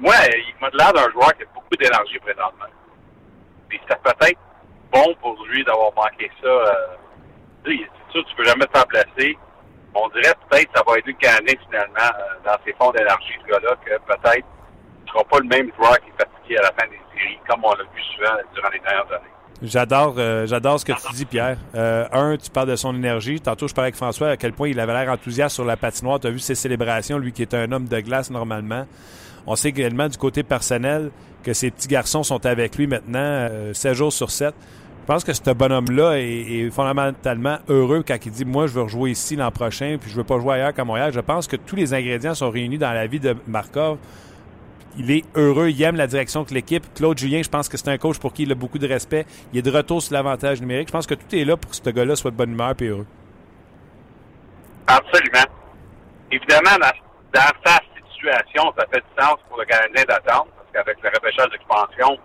[0.00, 2.66] Moi, il m'a l'air d'un joueur qui a beaucoup d'énergie présentement.
[3.68, 4.38] Puis c'est peut-être
[4.90, 6.48] bon pour lui d'avoir manqué ça.
[6.48, 6.74] Euh,
[7.64, 7.76] c'est
[8.10, 9.38] sûr, tu peux jamais te faire placer
[9.94, 13.34] on dirait peut-être que ça va aider le Canadien finalement euh, dans ses fonds d'énergie,
[13.42, 14.46] ce gars-là, que peut-être
[15.02, 17.64] ne sera pas le même joueur qui est fatigué à la fin des séries, comme
[17.64, 19.39] on l'a vu souvent durant les dernières années.
[19.62, 21.58] J'adore, euh, j'adore ce que tu dis, Pierre.
[21.74, 23.40] Euh, un, tu parles de son énergie.
[23.40, 26.18] Tantôt, je parlais avec François à quel point il avait l'air enthousiaste sur la patinoire.
[26.18, 28.86] Tu as vu ses célébrations, lui qui est un homme de glace normalement.
[29.46, 31.10] On sait également du côté personnel
[31.42, 34.54] que ses petits garçons sont avec lui maintenant, 7 jours sur 7.
[35.02, 39.10] Je pense que ce bonhomme-là est, fondamentalement heureux quand il dit Moi, je veux rejouer
[39.10, 41.12] ici l'an prochain, puis je veux pas jouer ailleurs qu'à Montréal.
[41.12, 43.98] Je pense que tous les ingrédients sont réunis dans la vie de Markov.
[44.98, 46.84] Il est heureux, il aime la direction que l'équipe.
[46.94, 49.24] Claude Julien, je pense que c'est un coach pour qui il a beaucoup de respect.
[49.52, 50.88] Il est de retour sur l'avantage numérique.
[50.88, 52.84] Je pense que tout est là pour que ce gars-là soit de bonne humeur et
[52.84, 53.06] heureux.
[54.86, 55.46] Absolument.
[56.32, 56.76] Évidemment,
[57.32, 57.78] dans, sa
[58.12, 62.18] situation, ça fait du sens pour le Canadien d'attendre, parce qu'avec le repêchage d'expansion,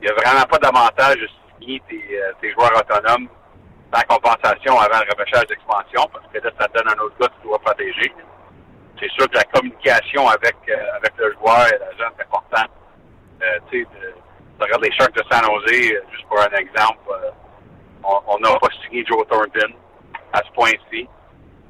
[0.00, 3.28] il n'y a vraiment pas d'avantage euh, tes, joueurs autonomes
[3.92, 7.42] sans compensation avant le repêchage d'expansion, parce que là, ça donne un autre gars que
[7.42, 8.12] tu dois protéger.
[9.02, 12.70] C'est sûr que la communication avec, euh, avec le joueur et l'agent est importante.
[13.42, 13.88] Euh, tu sais,
[14.60, 17.10] regarde les Sharks de San Jose, juste pour un exemple,
[18.04, 19.74] on n'a pas signé Joe Thornton
[20.32, 21.08] à ce point-ci.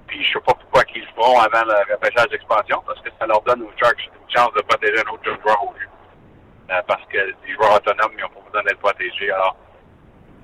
[0.07, 3.27] Puis je sais pas pourquoi ils le feront avant le repêchage d'expansion, parce que ça
[3.27, 5.89] leur donne aux Sharks une chance de protéger un autre joueur au lieu.
[6.87, 9.31] parce que les joueurs autonomes, ils n'ont pas besoin d'être protégés.
[9.31, 9.57] Alors,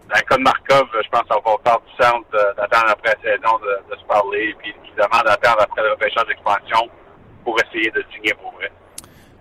[0.09, 2.25] dans le cas de Markov, je pense qu'on va faire du sens
[2.57, 6.89] d'attendre après la saison de, se parler, puis évidemment d'attendre après le repêchage d'expansion
[7.45, 8.71] pour essayer de signer pour vrai.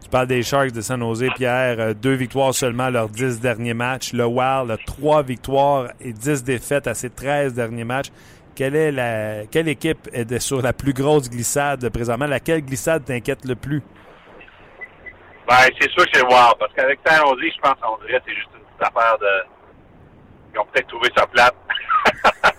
[0.03, 1.79] Tu parles des Sharks de San Jose, Pierre.
[1.79, 4.13] Euh, deux victoires seulement leurs dix derniers matchs.
[4.13, 8.07] Le Wild a trois victoires et dix défaites à ses treize derniers matchs.
[8.55, 12.25] Quelle est la quelle équipe est sur la plus grosse glissade présentement?
[12.25, 13.83] Laquelle glissade t'inquiète le plus?
[15.47, 18.19] Ben, c'est sûr que c'est le Wild, parce qu'avec San Jose, je pense qu'on dirait
[18.19, 19.56] que c'est juste une petite affaire de
[20.53, 21.55] ils ont peut-être trouvé ça plate.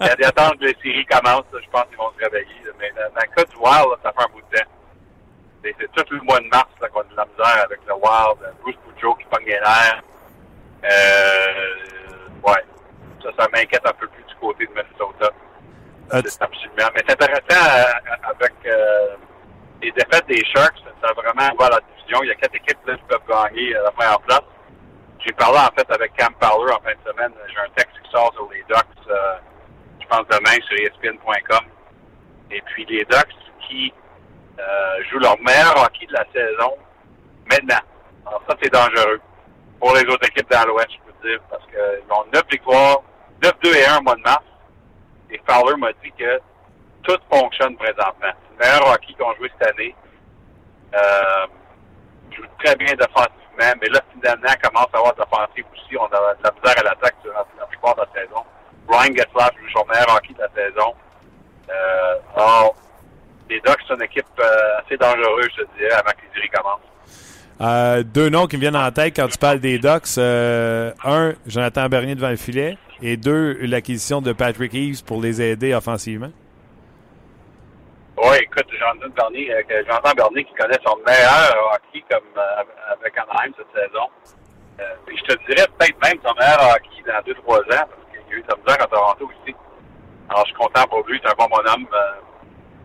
[0.00, 1.44] Il y a des attentes que les séries commencent.
[1.52, 2.60] Je pense qu'ils vont se réveiller.
[2.78, 4.70] Mais dans, le cas du Wild, ça fait un bout de temps.
[5.62, 8.54] C'est tout le mois de mars qu'on a de la misère avec le Wild.
[8.62, 10.02] Bruce Boudreau qui pogne les nerfs.
[10.84, 12.64] Euh, ouais.
[13.22, 15.30] Ça, ça m'inquiète un peu plus du côté de Minnesota.
[16.10, 16.90] C'est absolument.
[16.94, 19.16] Mais c'est intéressant euh, avec euh,
[19.82, 20.82] les défaites des Sharks.
[21.00, 22.22] Ça a vraiment ouvert la division.
[22.24, 24.42] Il y a quatre équipes là, qui peuvent gagner la première place.
[25.24, 27.32] J'ai parlé en fait avec Cam Fowler en fin de semaine.
[27.48, 29.36] J'ai un texte qui sort sur les Ducks, euh,
[30.00, 31.66] je pense demain sur ESPN.com.
[32.50, 33.36] Et puis les Ducks
[33.68, 33.92] qui
[34.58, 36.74] euh, jouent leur meilleur hockey de la saison
[37.50, 37.84] maintenant.
[38.26, 39.20] Alors ça, c'est dangereux
[39.78, 43.02] pour les autres équipes dans l'Ouest, je peux dire, parce qu'ils ont 9 victoires,
[43.42, 44.44] 9-2 et 1 au mois de mars.
[45.30, 46.40] Et Fowler m'a dit que
[47.02, 48.14] tout fonctionne présentement.
[48.22, 49.94] C'est le meilleur hockey qu'on joue cette année.
[50.94, 51.46] Euh,
[52.34, 55.96] jouent très bien défensivement mais là, finalement, commence à avoir de l'offensive aussi.
[55.96, 58.42] On a de la misère à l'attaque durant la plupart de la saison.
[58.88, 60.94] Ryan Getzlaff joue son meilleur hockey de la saison.
[61.68, 62.68] Euh,
[63.48, 66.48] les Ducks sont une équipe euh, assez dangereuse, je te dirais, avant que les séries
[66.50, 66.80] commencent.
[67.60, 70.16] Euh, deux noms qui me viennent en tête quand tu parles des Ducks.
[70.18, 72.78] Euh, un, Jonathan Bernier devant le filet.
[73.02, 76.30] Et deux, l'acquisition de Patrick Eves pour les aider offensivement.
[78.22, 82.62] Oui, écoute, Jonathan Bernier, euh, Jonathan qui connaît son meilleur hockey comme euh,
[82.92, 84.08] avec Anaheim cette saison.
[84.78, 88.20] Euh, je te dirais peut-être même son meilleur hockey dans deux, trois ans, parce qu'il
[88.20, 89.56] a eu la misère à Toronto aussi.
[90.28, 91.88] Alors, je suis content pour lui, c'est un bon bonhomme.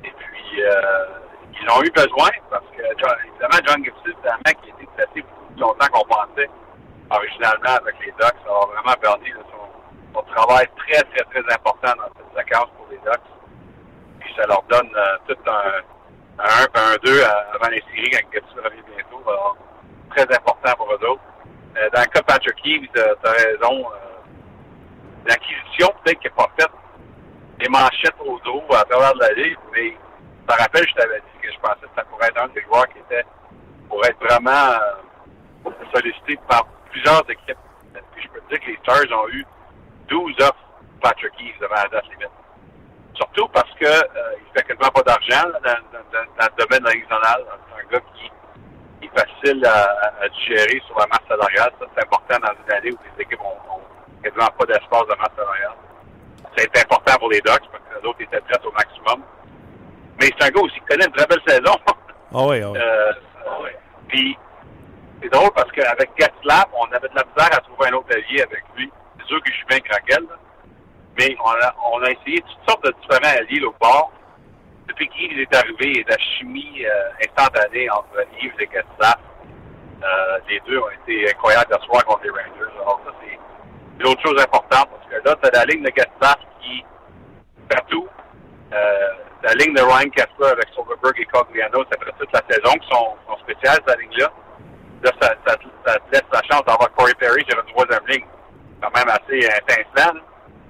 [0.05, 0.63] et puis,
[1.59, 4.87] ils ont eu besoin, parce que, évidemment, John Gibson, c'est un mec qui a été
[4.95, 6.49] placé plus longtemps qu'on pensait,
[7.11, 8.39] originalement, avec les Ducks.
[8.45, 12.99] Alors, vraiment, Bernier, son, son travail très, très, très important dans cette séquence pour les
[12.99, 13.34] Ducks
[14.35, 18.61] ça leur donne euh, tout un, un 1 un 2 avant les séries quand Gibson
[18.63, 19.21] revient bientôt.
[19.27, 19.57] Alors,
[20.09, 21.21] très important pour eux autres.
[21.77, 23.85] Euh, dans le cas de Patrick Keeves, tu as raison.
[23.91, 24.15] Euh,
[25.27, 26.71] L'acquisition, peut-être qu'elle n'est pas faite
[27.57, 29.97] des manchettes au dos à travers de la ligue, mais
[30.47, 32.87] ça rappelle, je t'avais dit que je pensais que ça pourrait être un des joueurs
[32.89, 33.25] qui était
[33.89, 34.51] pour être vraiment
[35.65, 37.57] euh, sollicité par plusieurs équipes.
[38.13, 39.43] Puis je peux te dire que les Stars ont eu
[40.09, 40.55] 12 offres
[41.01, 42.29] Patrick Keeves devant la date limite.
[43.15, 47.45] Surtout parce que euh, il fait quasiment pas d'argent dans, dans, dans, le domaine national.
[47.47, 48.31] C'est un gars qui,
[48.99, 51.71] qui, est facile à, à, digérer sur la masse salariale.
[51.79, 53.81] Ça, c'est important dans une année où les équipes ont, ont
[54.21, 55.77] quasiment pas d'espace de masse salariale.
[56.57, 59.23] C'est important pour les Ducks parce que les autres étaient prêts au maximum.
[60.19, 61.75] Mais c'est un gars aussi qui connaît une très belle saison.
[62.33, 62.79] Ah oui, ah oui.
[62.79, 63.77] Euh, ouais.
[64.07, 64.37] Puis,
[65.21, 68.41] c'est drôle parce qu'avec Gatslap, on avait de la misère à trouver un autre allié
[68.41, 68.91] avec lui.
[69.19, 70.25] C'est sûr que je suis bien craquel,
[71.17, 74.11] mais on a, on a essayé toutes sortes de différents alliés au bord.
[74.87, 79.19] Depuis qu'Yves est arrivé, la chimie euh, instantanée entre Yves et Gatslap.
[80.03, 82.73] Euh, les deux ont été incroyables de soir contre les Rangers.
[82.81, 86.83] Alors ça, c'est l'autre chose importante parce que là, as la ligne de Gatslap qui
[87.69, 88.07] partout.
[88.73, 89.09] Euh,
[89.43, 92.87] la ligne de Ryan Kessler avec Silverberg et Cogliano, c'est après toute la saison qui
[92.89, 94.31] sont, sont spéciales, cette ligne-là.
[95.03, 95.55] Là, ça, ça,
[95.85, 98.25] ça, te laisse la chance d'avoir Corey Perry sur une troisième ligne.
[98.81, 100.17] Quand même assez intéressant.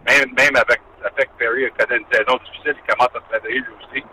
[0.06, 0.82] Même, même avec
[1.18, 4.04] que Perry a connu une saison difficile, il commence à se réveiller lui aussi.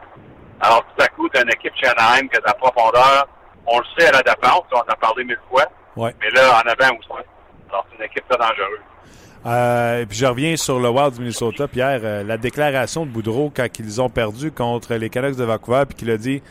[0.60, 3.28] Alors, tout à coup, tu as une équipe chez Anaheim qui a de la profondeur.
[3.66, 5.64] On le sait à la défense, on en a parlé mille fois.
[5.96, 6.14] Ouais.
[6.20, 7.08] Mais là, en avant aussi.
[7.68, 8.80] Alors, c'est une équipe très dangereuse.
[9.44, 12.00] Euh, puis je reviens sur le Wild du Minnesota, Pierre.
[12.04, 15.96] Euh, la déclaration de Boudreau quand ils ont perdu contre les Canucks de Vancouver, puis
[15.96, 16.42] qu'il a dit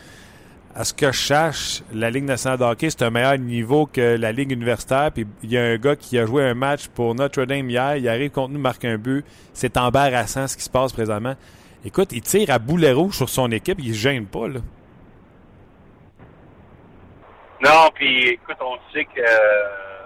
[0.76, 4.15] à ce que je cherche, la Ligue nationale de hockey, c'est un meilleur niveau que
[4.17, 5.11] la Ligue universitaire.
[5.13, 8.07] Puis il y a un gars qui a joué un match pour Notre-Dame hier, il
[8.07, 9.26] arrive contre nous, marque un but.
[9.53, 11.36] C'est embarrassant ce qui se passe présentement.
[11.84, 14.59] Écoute, il tire à boulet rouge sur son équipe, il se gêne pas, là.
[17.63, 20.01] Non, puis écoute, on sait que euh,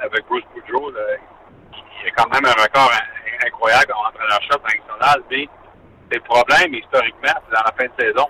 [0.00, 2.90] avec Bruce Boudreau, il y a quand même un record
[3.44, 5.48] incroyable comme entraîneur-chef national, mais
[6.10, 8.28] c'est le problème, historiquement, dans la fin de saison.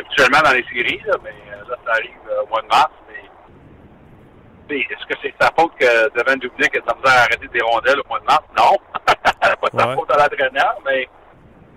[0.00, 5.06] Habituellement dans les séries, là, mais là, ça arrive au mois de mars, mais est-ce
[5.06, 8.24] que c'est sa faute que Devin Dubnik ait besoin d'arrêter des rondelles au mois de
[8.24, 8.44] mars?
[8.56, 8.78] Non.
[9.40, 9.94] pas de sa Ouais.
[9.94, 11.08] faute à l'entraîneur, mais,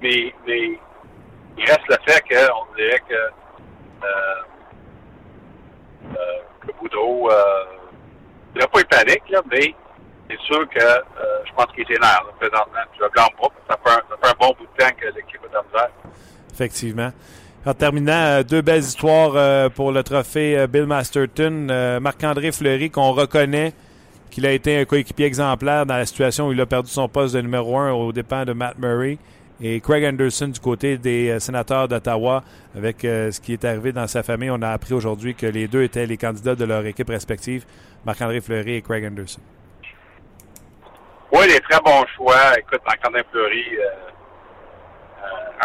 [0.01, 0.79] mais, mais
[1.57, 4.41] il reste le fait qu'on dirait que, euh,
[6.15, 6.15] euh,
[6.65, 7.65] que Boudreau, euh,
[8.53, 9.75] je dirais pas il panique, là, mais
[10.29, 11.01] c'est sûr que euh,
[11.45, 12.79] je pense qu'il est énervé présentement.
[12.97, 15.05] Je le blâme pas, ça fait, un, ça fait un bon bout de temps que
[15.07, 15.89] l'équipe est en misère.
[16.53, 17.11] Effectivement.
[17.65, 21.99] En terminant, euh, deux belles histoires euh, pour le trophée euh, Bill Masterton.
[22.01, 23.71] Marc-André Fleury, qu'on reconnaît
[24.29, 27.35] qu'il a été un coéquipier exemplaire dans la situation où il a perdu son poste
[27.35, 29.17] de numéro un aux dépens de Matt Murray.
[29.61, 32.43] Et Craig Anderson du côté des sénateurs d'Ottawa,
[32.75, 35.83] avec ce qui est arrivé dans sa famille, on a appris aujourd'hui que les deux
[35.83, 37.63] étaient les candidats de leur équipe respective,
[38.05, 39.39] Marc-André Fleury et Craig Anderson.
[41.31, 42.57] Oui, des très bons choix.
[42.57, 43.63] Écoute, Marc-André Fleury,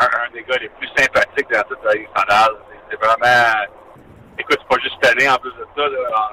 [0.02, 2.54] un, des gars les plus sympathiques dans toute la Ligue nationale.
[2.90, 3.66] C'est vraiment...
[4.38, 5.88] Écoute, c'est pas juste cette année en plus de ça.
[5.88, 6.30] Là,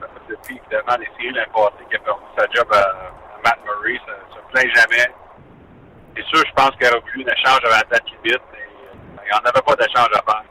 [0.00, 3.12] ça fait depuis, évidemment, les séries l'année passée qui a perdu sa job à,
[3.44, 4.00] Matt Murray.
[4.06, 5.10] Ça ne plaint jamais.
[6.16, 8.42] C'est sûr, je pense qu'il aurait voulu un échange avant la date limite.
[8.52, 10.44] Mais, euh, il n'y en avait pas d'échange à faire.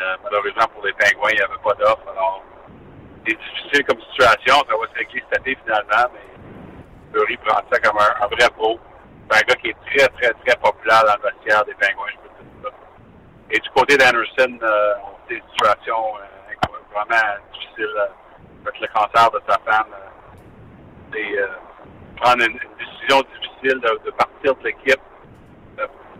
[0.00, 2.06] Euh, malheureusement, pour les Pingouins, il n'y avait pas d'offre.
[2.10, 2.42] Alors,
[3.26, 4.54] c'est difficile comme situation.
[4.68, 8.48] Ça va se régler cet été, finalement, mais Fleury prend ça comme un, un vrai
[8.56, 8.78] pro.
[9.30, 12.16] C'est un gars qui est très, très, très populaire dans le vestiaire des Pingouins, je
[12.16, 12.72] peux dire.
[13.50, 14.94] Et du côté d'Anderson, euh,
[15.28, 18.06] c'est une situation euh, vraiment difficile euh,
[18.66, 19.86] avec le cancer de sa femme.
[21.12, 21.46] C'est euh,
[22.16, 25.00] prendre une, décision difficile de, partir de l'équipe,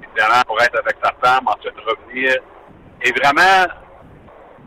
[0.02, 2.34] évidemment pour être avec sa femme, ensuite revenir.
[3.02, 3.72] Et vraiment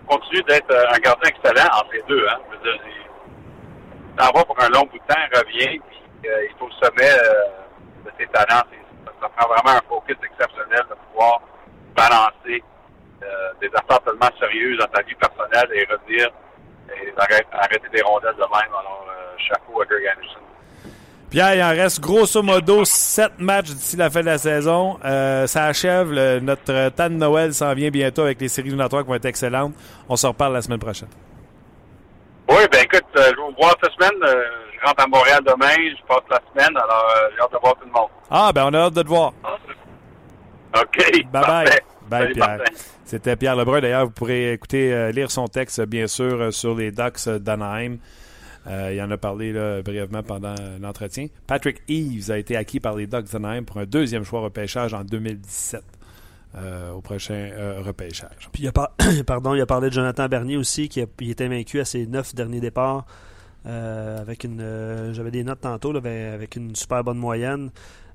[0.08, 2.28] continuer d'être un gardien excellent entre les deux.
[2.28, 2.38] Hein.
[2.50, 6.30] Je veux dire, il s'en va pour un long bout de temps, revient, puis il
[6.30, 7.18] est au sommet
[8.06, 8.64] de ses talents.
[9.22, 11.42] Ça, prend vraiment un focus exceptionnel de pouvoir
[11.96, 12.64] balancer
[13.22, 13.28] euh,
[13.62, 16.30] des affaires tellement sérieuses dans ta vie personnelle et revenir
[16.90, 18.72] et arrêter, arrêter des rondelles de même.
[18.72, 20.40] Alors, euh, chapeau à Greg Anderson.
[21.30, 25.00] Pierre, il en reste grosso modo sept matchs d'ici la fin de la saison.
[25.06, 26.12] Euh, ça achève.
[26.12, 29.26] Le, notre temps de Noël s'en vient bientôt avec les séries éliminatoires qui vont être
[29.26, 29.74] excellentes.
[30.10, 31.08] On se reparle la semaine prochaine.
[32.50, 34.22] Oui, ben écoute, euh, je vais vous voir cette semaine.
[34.82, 35.76] Je rentre à Montréal demain.
[35.78, 36.76] Je passe la semaine.
[36.76, 38.10] Alors, euh, j'ai hâte de voir tout le monde.
[38.30, 39.34] Ah, ben on a hâte de te voir.
[40.76, 40.98] OK.
[40.98, 41.42] Bye bye.
[41.66, 41.84] Parfait.
[42.10, 42.60] Bye, Salut, Pierre.
[43.06, 43.82] C'était Pierre Lebrun.
[43.82, 47.98] D'ailleurs, vous pourrez écouter, euh, lire son texte, bien sûr, euh, sur les Ducks d'Anaheim.
[48.68, 51.28] Euh, il en a parlé là, brièvement pendant l'entretien.
[51.48, 55.04] Patrick Eves a été acquis par les Ducks d'Anaheim pour un deuxième choix repêchage en
[55.04, 55.82] 2017
[56.58, 58.50] euh, au prochain euh, repêchage.
[58.54, 58.92] Puis il a, par-
[59.26, 62.06] pardon, il a parlé de Jonathan Bernier aussi, qui a- il était vaincu à ses
[62.06, 63.06] neuf derniers départs.
[63.66, 67.70] Euh, avec une, euh, j'avais des notes tantôt là, ben, avec une super bonne moyenne.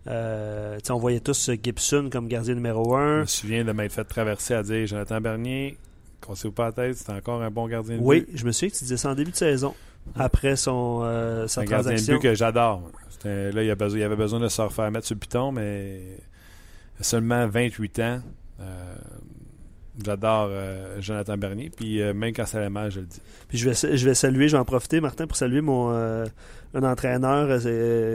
[0.08, 3.20] Euh, on voyait tous Gibson comme gardien numéro Je un.
[3.20, 5.78] me souviens de m'être fait traverser à dire Jonathan Bernier,
[6.26, 8.30] cassez-vous pas la tête, c'est encore un bon gardien de Oui, but.
[8.38, 9.74] je me souviens que tu disais ça en début de saison,
[10.14, 12.14] après son euh, sa un gardien de transaction.
[12.14, 12.82] but que j'adore.
[13.24, 16.00] Là, il, a besoin, il avait besoin de se refaire mettre sur le piton, mais
[17.00, 18.20] seulement 28 ans.
[18.60, 18.94] Euh,
[20.04, 21.70] j'adore euh, Jonathan Bernier.
[21.74, 23.20] Puis euh, même quand ça allait mal, je le dis.
[23.48, 26.26] Puis je vais, je vais saluer, je vais en profiter, Martin, pour saluer mon euh,
[26.74, 27.60] un entraîneur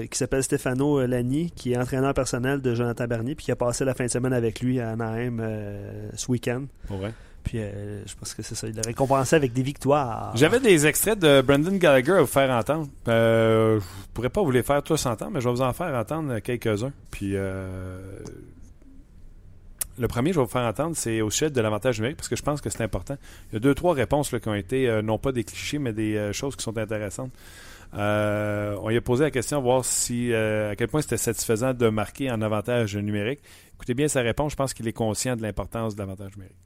[0.10, 3.86] qui s'appelle Stefano Lani, qui est entraîneur personnel de Jonathan Bernier, puis qui a passé
[3.86, 5.42] la fin de semaine avec lui à Anaheim
[6.16, 6.66] ce week-end.
[7.44, 8.68] Puis euh, je pense que c'est ça.
[8.68, 10.32] Il l'a récompensé avec des victoires.
[10.36, 12.88] J'avais des extraits de Brendan Gallagher à vous faire entendre.
[13.08, 13.80] Je
[14.14, 16.92] pourrais pas vous les faire tous entendre, mais je vais vous en faire entendre quelques-uns.
[17.10, 18.00] Puis euh,
[20.00, 22.36] le premier, je vais vous faire entendre, c'est au sujet de l'avantage numérique, parce que
[22.36, 23.16] je pense que c'est important.
[23.50, 25.94] Il y a deux, trois réponses qui ont été, euh, non pas des clichés, mais
[25.94, 27.32] des euh, choses qui sont intéressantes.
[27.94, 32.32] Euh, on lui a posé la question, voir à quel point c'était satisfaisant de marquer
[32.32, 33.42] en avantage numérique.
[33.76, 36.58] Écoutez bien sa réponse, je pense qu'il est conscient de l'importance de l'avantage numérique.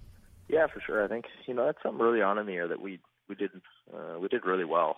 [0.47, 1.03] Yeah, for sure.
[1.03, 3.49] I think you know that's something early on in the year that we we did
[3.91, 4.97] uh, we did really well.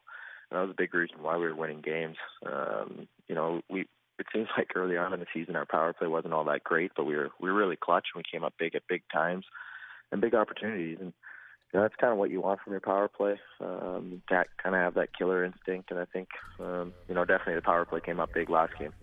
[0.51, 2.17] And that was a big reason why we were winning games.
[2.45, 3.87] Um, you know, we
[4.19, 6.91] it seems like early on in the season our power play wasn't all that great,
[6.95, 9.45] but we were we were really clutch and we came up big at big times
[10.11, 10.97] and big opportunities.
[10.99, 11.13] And
[11.73, 13.39] you know, that's kind of what you want from your power play.
[13.59, 15.91] Um, to kind of have that killer instinct.
[15.91, 18.93] And I think um, you know definitely the power play came up big last game.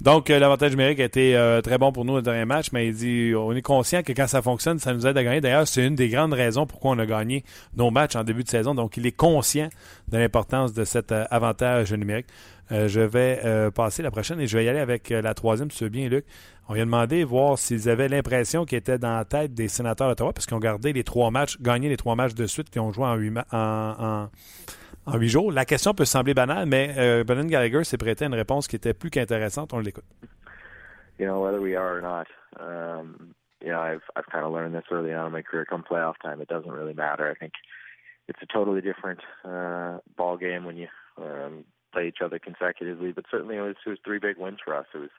[0.00, 2.86] Donc, euh, l'avantage numérique a été euh, très bon pour nous le dernier match, mais
[2.88, 5.40] il dit on est conscient que quand ça fonctionne, ça nous aide à gagner.
[5.40, 7.44] D'ailleurs, c'est une des grandes raisons pourquoi on a gagné
[7.76, 8.74] nos matchs en début de saison.
[8.76, 9.68] Donc, il est conscient
[10.08, 12.26] de l'importance de cet euh, avantage numérique.
[12.70, 13.40] Je vais
[13.74, 16.06] passer la prochaine et je vais y aller avec la troisième, si tu veux bien,
[16.10, 16.26] Luc.
[16.68, 20.08] On lui a demandé voir s'ils avaient l'impression qu'ils étaient dans la tête des sénateurs
[20.08, 22.82] d'Ottawa, parce qu'ils ont gardé les trois matchs, gagné les trois matchs de suite qu'ils
[22.82, 24.28] ont joué en huit, en-
[25.08, 25.52] en huit jours.
[25.52, 28.94] La question peut sembler banale, mais euh, Brendan Gallagher s'est prêté une réponse qui était
[28.94, 29.72] plus qu'intéressante.
[29.72, 30.04] On l'écoute.
[31.18, 32.26] you know, whether we are or not.
[32.60, 35.64] Um, you know, I've I've kind of learned this early on in my career.
[35.64, 37.28] Come playoff time, it doesn't really matter.
[37.28, 37.52] I think
[38.28, 43.12] it's a totally different uh, ball game when you um, play each other consecutively.
[43.12, 44.86] But certainly, it was it was three big wins for us.
[44.94, 45.10] It was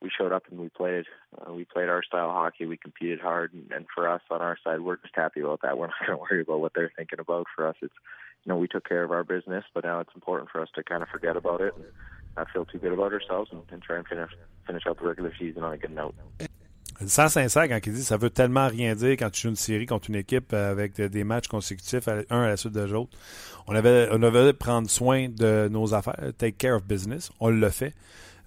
[0.00, 1.04] we showed up and we played
[1.38, 2.66] uh, we played our style hockey.
[2.66, 5.76] We competed hard, and, and for us on our side, we're just happy about that.
[5.76, 7.46] We're not going to worry about what they're thinking about.
[7.54, 7.94] For us, it's
[8.44, 10.82] you know we took care of our business, but now it's important for us to
[10.82, 11.84] kind of forget about it and
[12.36, 14.30] not feel too good about ourselves and, and try and finish
[14.66, 16.14] finish out the regular season on a good note.
[17.06, 19.86] Sans sincère quand il dit ça veut tellement rien dire quand tu joues une série
[19.86, 23.16] contre une équipe avec de- des matchs consécutifs, un à la suite de l'autre.
[23.66, 27.30] On avait, on avait prendre soin de nos affaires, take care of business.
[27.40, 27.94] On le fait.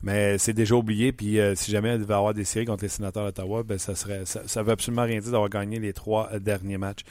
[0.03, 2.89] Mais c'est déjà oublié, puis euh, si jamais il devait avoir des séries contre les
[2.89, 6.29] sénateurs d'Ottawa, ben ça serait ça, ça veut absolument rien dire d'avoir gagné les trois
[6.39, 7.03] derniers matchs.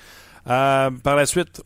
[0.49, 1.63] Euh, par la suite,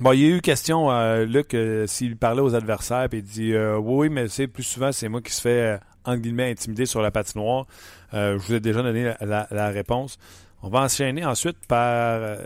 [0.00, 3.24] Bon, il y a eu question, euh, Luc, euh, s'il parlait aux adversaires, puis il
[3.24, 5.78] dit euh, Oui, mais c'est plus souvent, c'est moi qui se fait,
[6.08, 7.66] euh, guillemets, intimider sur la patinoire.
[8.12, 10.18] Je vous ai déjà donné la, réponse.
[10.62, 12.38] On va enchaîner ensuite par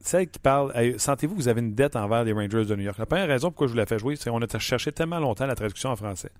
[0.00, 0.72] celle qui parle.
[0.98, 2.98] Sentez-vous que vous avez une dette envers les Rangers de New York?
[2.98, 5.46] La première raison pourquoi je vous la fait jouer, c'est qu'on a cherché tellement longtemps
[5.46, 6.30] la traduction en français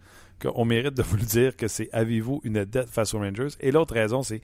[0.40, 3.54] qu'on mérite de vous le dire que c'est Avez-vous une dette face aux Rangers?
[3.60, 4.40] Et l'autre raison, c'est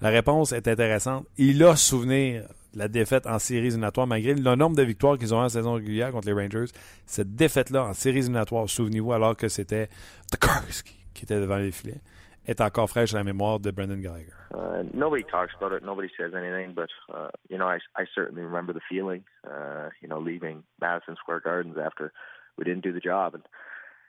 [0.00, 1.26] la réponse est intéressante.
[1.36, 2.44] Il a souvenir
[2.74, 6.12] la défaite en séries éliminatoires, malgré le nombre de victoires qu'ils ont en saison régulière
[6.12, 6.72] contre les Rangers.
[7.06, 9.88] Cette défaite-là en séries éliminatoires, souvenez-vous, alors que c'était
[10.30, 12.00] The Kurski qui était devant les filets,
[12.46, 14.32] est encore fraîche à la mémoire de Brendan Gallagher.
[14.54, 15.84] Uh, nobody talks about it.
[15.84, 16.74] Nobody says anything.
[16.74, 19.22] But uh, you know, I, I certainly remember the feeling.
[19.44, 22.12] Uh, you know, leaving Madison Square Gardens after
[22.56, 23.44] we didn't do the job, and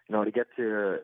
[0.08, 1.00] you know, to get to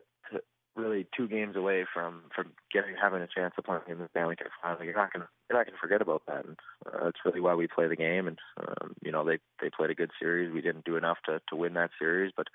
[0.78, 4.36] really two games away from from getting having a chance of playing in the Stanley
[4.36, 4.84] Cup final.
[4.84, 6.44] You're not gonna you're not gonna forget about that.
[6.44, 6.56] And
[6.86, 8.28] uh, that's really why we play the game.
[8.28, 10.52] And um, you know they they played a good series.
[10.52, 12.46] We didn't do enough to to win that series, but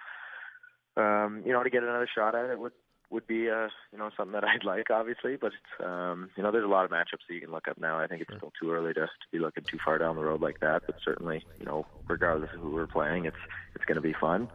[1.02, 2.74] um, you know to get another shot at it would
[3.10, 5.38] would be uh you know something that I'd like obviously.
[5.38, 5.54] But
[5.86, 8.00] um, you know there's a lot of matchups that you can look up now.
[8.00, 10.42] I think it's still too early to to be looking too far down the road
[10.42, 10.84] like that.
[10.86, 13.38] But certainly you know regardless of who we're playing, it's
[13.76, 14.50] it's going to be fun.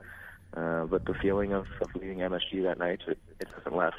[0.56, 3.98] Uh, but the feeling of, of leaving MSG that night, it, it hasn't left.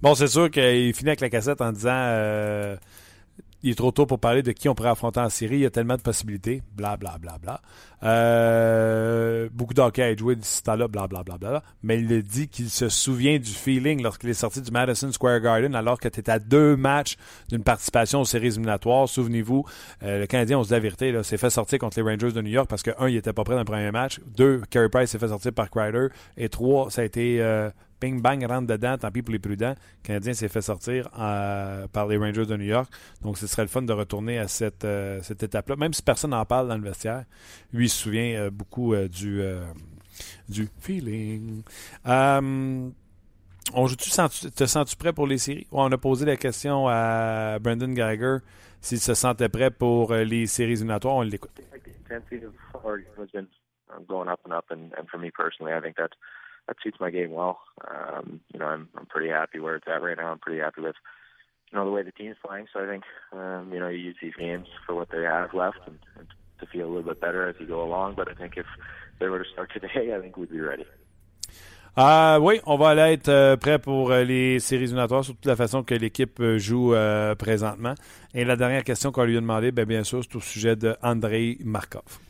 [0.00, 2.76] Bon, c'est sûr qu'il finit avec la cassette en disant euh,
[3.62, 5.56] il est trop tôt pour parler de qui on pourrait affronter en série.
[5.56, 6.62] Il y a tellement de possibilités.
[6.76, 7.60] Bla, bla, bla, bla.
[8.04, 10.86] Euh, beaucoup d'hockey à joué d'ici temps-là.
[10.86, 11.62] Bla, bla, bla, bla.
[11.82, 15.74] Mais il dit qu'il se souvient du feeling lorsqu'il est sorti du Madison Square Garden
[15.74, 17.16] alors que tu étais à deux matchs
[17.48, 19.08] d'une participation aux séries éliminatoires.
[19.08, 19.64] Souvenez-vous,
[20.04, 22.50] euh, le Canadien, on se dit la s'est fait sortir contre les Rangers de New
[22.50, 24.20] York parce que, un, il était pas prêt dans le premier match.
[24.36, 26.08] Deux, Carey Price s'est fait sortir par Kreider.
[26.36, 27.42] Et trois, ça a été...
[27.42, 27.70] Euh,
[28.00, 29.74] Ping bang rentre dedans, tant pis pour les prudents.
[30.02, 32.90] Le Canadien s'est fait sortir euh, par les Rangers de New York.
[33.22, 35.76] Donc ce serait le fun de retourner à cette, euh, étape-là.
[35.76, 37.24] Même si personne n'en parle dans le vestiaire,
[37.72, 39.42] lui il se souvient euh, beaucoup du,
[40.48, 41.62] du feeling.
[42.06, 42.90] Euh,
[43.74, 45.66] on joue-tu, te sens-tu prêt pour les séries?
[45.72, 48.38] On a posé la question à Brendan Geiger
[48.80, 51.16] s'il se sentait prêt pour les séries éliminatoires.
[51.16, 51.50] On l'écoute.
[56.68, 57.58] That suits my game well.
[57.90, 60.30] Um, you know, I'm I'm pretty happy where it's at right now.
[60.30, 60.96] I'm pretty happy with
[61.72, 62.66] you know the way the team's playing.
[62.72, 65.78] So I think um, you know you use these games for what they have left
[65.86, 66.28] and, and
[66.60, 68.14] to feel a little bit better as you go along.
[68.14, 68.66] But I think if
[69.18, 70.84] they were to start today, I think we'd be ready.
[72.00, 75.56] Ah oui, on va aller être euh, prêt pour euh, les séries éliminatoires, surtout la
[75.56, 77.94] façon que l'équipe euh, joue euh, présentement.
[78.34, 80.94] Et la dernière question qu'on lui a demandé, ben, bien sûr, c'est au sujet de
[81.02, 82.20] Andrei Markov.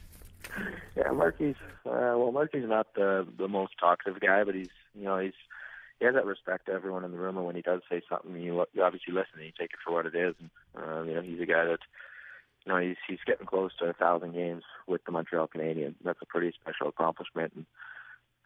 [0.97, 1.55] Yeah, Marky's
[1.89, 5.33] uh, well, Marky's not the the most talkative guy, but he's you know he's
[5.99, 8.35] he has that respect to everyone in the room, and when he does say something,
[8.37, 10.35] you you obviously listen and you take it for what it is.
[10.41, 10.51] And
[10.83, 11.81] um, you know he's a guy that
[12.65, 15.95] you know he's he's getting close to a thousand games with the Montreal Canadiens.
[16.05, 17.53] That's a pretty special accomplishment.
[17.55, 17.67] And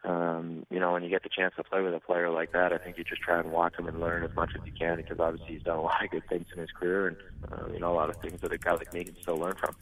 [0.05, 2.73] um, you know when you get the chance to play with a player like that,
[2.73, 4.97] I think you just try and watch him and learn as much as you can
[4.97, 7.17] because obviously he's done a lot of good things in his career, and
[7.51, 9.55] uh, you know a lot of things that a guy like me can still learn
[9.55, 9.75] from.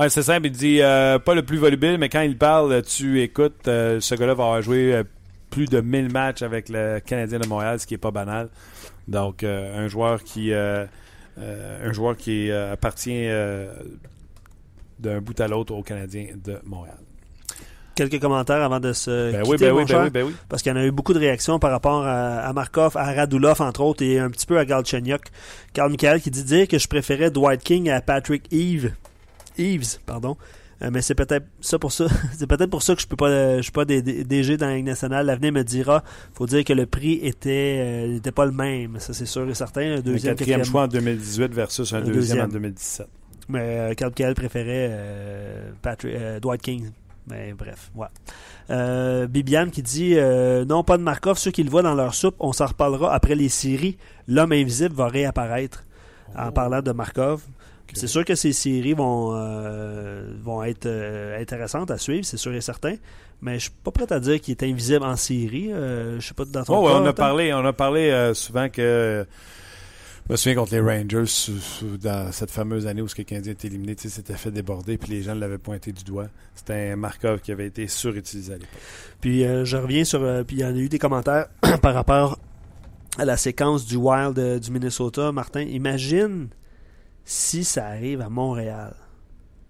[0.00, 3.20] Ouais, c'est simple, il dit euh, pas le plus volubile, mais quand il parle, tu
[3.20, 5.04] écoutes, euh, ce gars-là va avoir joué euh,
[5.50, 8.48] plus de 1000 matchs avec le Canadien de Montréal, ce qui est pas banal.
[9.08, 13.26] Donc, un joueur qui un joueur qui appartient
[14.98, 16.96] d'un bout à l'autre au Canadien de Montréal.
[17.94, 20.34] Quelques commentaires avant de se Ben quitter, oui, ben mon oui, ben cher, ben oui.
[20.48, 23.12] parce qu'il y en a eu beaucoup de réactions par rapport à, à Markov, à
[23.12, 25.24] Radulov, entre autres, et un petit peu à Galchenyuk.
[25.74, 28.92] Carl Michael qui dit dire que je préférais Dwight King à Patrick Eve.
[29.60, 30.36] Eves, pardon.
[30.82, 32.06] Euh, mais c'est peut-être ça pour ça.
[32.36, 34.76] c'est peut-être pour ça que je peux pas, euh, je suis pas DG dans la
[34.76, 35.26] Ligue nationale.
[35.26, 36.02] L'avenir me dira.
[36.32, 38.98] Faut dire que le prix était, euh, n'était pas le même.
[38.98, 39.82] Ça, c'est sûr et certain.
[39.82, 42.44] Un deuxième, quatrième quatrième choix en 2018 versus un, Un deuxième, deuxième.
[42.46, 43.06] en 2017.
[43.50, 46.90] Mais euh, Carl préférait euh, Patrick, euh, Dwight King.
[47.26, 48.06] Mais bref, ouais.
[48.70, 51.38] Euh, Bibiane qui dit euh, non, pas de Markov.
[51.38, 53.98] Ceux qui le voient dans leur soupe, on s'en reparlera après les séries.
[54.26, 55.84] L'homme invisible va réapparaître
[56.36, 57.42] en parlant de Markov.
[57.94, 62.52] C'est sûr que ces séries vont, euh, vont être euh, intéressantes à suivre, c'est sûr
[62.54, 62.94] et certain.
[63.42, 65.72] Mais je suis pas prêt à dire qu'il est invisible en série.
[65.72, 68.68] Euh, je sais pas dans ton Oh, cas, on a parlé, on a parlé souvent
[68.68, 69.26] que.
[70.26, 71.24] Je me souviens contre les Rangers,
[72.00, 75.34] dans cette fameuse année où ce Canadien était éliminé, s'était fait déborder, puis les gens
[75.34, 76.28] l'avaient pointé du doigt.
[76.54, 78.70] C'était un Markov qui avait été surutilisé à l'époque.
[79.20, 80.22] Puis euh, je reviens sur.
[80.22, 81.46] euh, puis il y en a eu des commentaires
[81.82, 82.38] par rapport
[83.18, 85.32] à la séquence du Wild euh, du Minnesota.
[85.32, 86.46] Martin, imagine
[87.24, 88.94] si ça arrive à Montréal.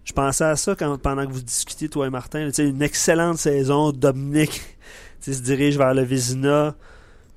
[0.05, 2.48] Je pensais à ça pendant que vous discutiez, toi et Martin.
[2.59, 3.92] Une excellente saison.
[3.92, 4.61] Dominique
[5.20, 6.74] se dirige vers le Vizina.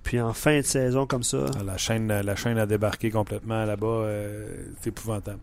[0.02, 1.46] Puis en fin de saison comme ça.
[1.58, 3.88] Ah, La chaîne, la chaîne a débarqué complètement là-bas.
[3.88, 5.40] euh, c'est épouvantable.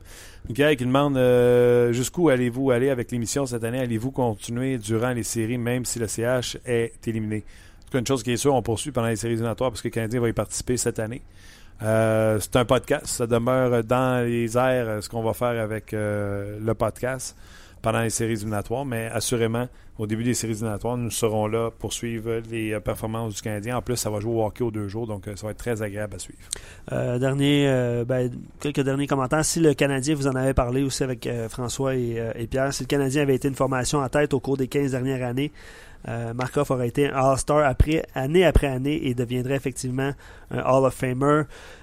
[0.49, 3.81] Michael qui demande euh, jusqu'où allez-vous aller avec l'émission cette année?
[3.81, 7.37] Allez-vous continuer durant les séries, même si le CH est éliminé?
[7.37, 9.81] En tout cas, une chose qui est sûre, on poursuit pendant les séries éliminatoires parce
[9.83, 11.23] que le Canadien va y participer cette année.
[11.83, 13.07] Euh, c'est un podcast.
[13.07, 17.37] Ça demeure dans les airs euh, ce qu'on va faire avec euh, le podcast
[17.81, 18.85] pendant les séries éliminatoires.
[18.85, 19.66] Mais assurément,
[19.99, 23.78] au début des séries éliminatoires, nous serons là pour suivre les euh, performances du Canadien.
[23.78, 25.81] En plus, ça va jouer au hockey aux deux jours, donc ça va être très
[25.81, 26.39] agréable à suivre.
[26.93, 29.45] Euh, dernier, ben, quelques derniers commentaires.
[29.45, 32.89] Si le Canadien, vous en avez parlé aussi avec François et, et Pierre, si le
[32.89, 35.51] Canadien avait été une formation en tête au cours des 15 dernières années,
[36.09, 40.12] euh, Markov aurait été un All-Star après, année après année et deviendrait effectivement
[40.51, 41.42] un Hall of Famer.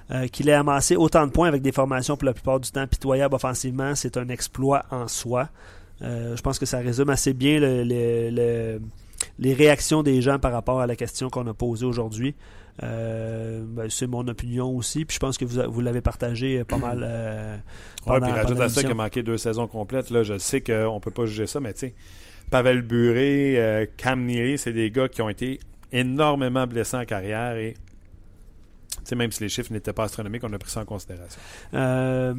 [0.09, 2.87] Euh, Qu'il ait amassé autant de points avec des formations pour la plupart du temps
[2.87, 5.49] pitoyables offensivement, c'est un exploit en soi.
[6.01, 8.81] Euh, je pense que ça résume assez bien le, le- le-
[9.39, 12.35] les réactions des gens par rapport à la question qu'on a posée aujourd'hui.
[12.83, 16.77] Euh, ben, c'est mon opinion aussi, puis je pense que vous, vous l'avez partagé pas
[16.77, 17.01] mal.
[17.03, 17.57] Euh,
[18.05, 20.11] ouais, puis rajoute à ça qu'il a manqué deux saisons complètes.
[20.11, 21.95] Là, je sais qu'on ne peut pas juger ça, mais tu sais,
[22.49, 23.85] Pavel Buré, euh,
[24.57, 25.59] c'est des gars qui ont été
[25.91, 27.75] énormément blessés en carrière et
[29.15, 31.39] même si les chiffres n'étaient pas astronomiques, on a pris ça en considération.
[31.73, 32.33] Euh,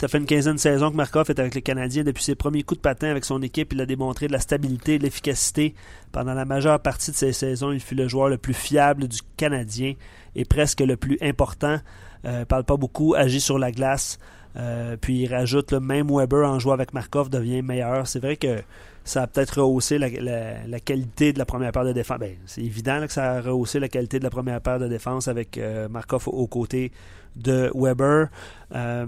[0.00, 2.04] ça fait une quinzaine de saisons que Markov est avec les Canadiens.
[2.04, 4.98] Depuis ses premiers coups de patin avec son équipe, il a démontré de la stabilité,
[4.98, 5.74] de l'efficacité.
[6.12, 9.20] Pendant la majeure partie de ses saisons, il fut le joueur le plus fiable du
[9.36, 9.94] Canadien
[10.34, 11.78] et presque le plus important.
[12.24, 14.18] Euh, parle pas beaucoup, agit sur la glace.
[14.56, 18.06] Euh, puis il rajoute le même Weber en jouant avec Markov devient meilleur.
[18.06, 18.62] C'est vrai que
[19.04, 22.18] ça a peut-être rehaussé la, qualité de la première paire de défense.
[22.18, 25.28] Ben, c'est évident que ça a rehaussé la qualité de la première paire de défense
[25.28, 26.92] avec euh, Markov aux côtés
[27.36, 28.28] de Weber.
[28.74, 29.06] Euh,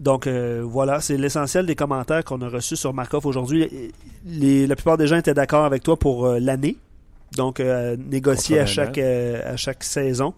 [0.00, 3.92] donc voilà, c'est l'essentiel des commentaires qu'on a reçus sur Markov aujourd'hui.
[4.26, 6.76] La plupart des gens étaient d'accord avec toi pour l'année.
[7.36, 10.34] Donc négocier à chaque, à chaque saison.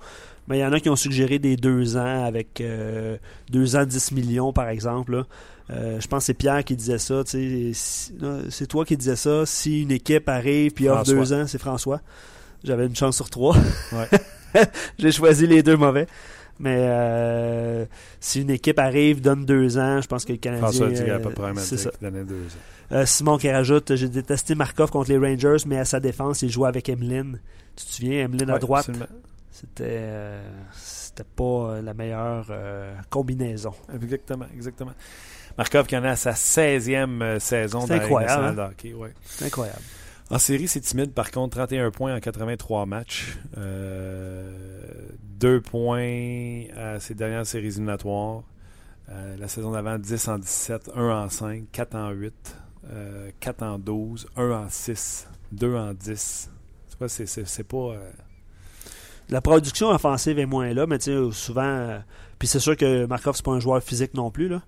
[0.48, 3.16] Mais il y en a qui ont suggéré des deux ans avec euh,
[3.50, 5.24] deux ans 10 millions, par exemple.
[5.70, 7.22] Euh, je pense que c'est Pierre qui disait ça.
[7.24, 9.46] c'est toi qui disais ça.
[9.46, 12.00] Si une équipe arrive puis offre deux ans, c'est François.
[12.64, 13.56] J'avais une chance sur trois.
[14.98, 16.06] J'ai choisi les deux mauvais.
[16.58, 17.84] Mais euh,
[18.18, 20.66] si une équipe arrive, donne deux ans, je pense que le Canadien.
[20.66, 21.90] François dit à peu près c'est ça.
[22.00, 22.46] deux
[22.94, 23.04] ans.
[23.04, 26.68] Simon qui rajoute J'ai détesté Markov contre les Rangers, mais à sa défense, il jouait
[26.68, 27.40] avec Emeline.
[27.74, 28.88] Tu te souviens, Emeline à droite?
[29.56, 33.72] c'était euh, c'était pas euh, la meilleure euh, combinaison.
[33.94, 34.92] Exactement, exactement.
[35.58, 38.68] Markov qui en est à sa 16e saison dans incroyable, hein?
[38.70, 38.94] hockey.
[38.94, 39.12] Ouais.
[39.24, 39.80] C'est incroyable.
[40.30, 41.12] En série, c'est timide.
[41.12, 43.36] Par contre, 31 points en 83 matchs.
[45.38, 48.42] Deux points à ses dernières séries éliminatoires.
[49.08, 52.56] la saison d'avant, 10 en 17, 1 en 5, 4 en 8,
[53.38, 56.50] 4 en 12, 1 en 6, 2 en 10.
[56.88, 57.94] C'est pas
[59.28, 61.62] la production offensive est moins là, mais tu sais, souvent.
[61.62, 61.98] Euh,
[62.38, 64.48] puis c'est sûr que Markov, c'est pas un joueur physique non plus.
[64.48, 64.62] Là.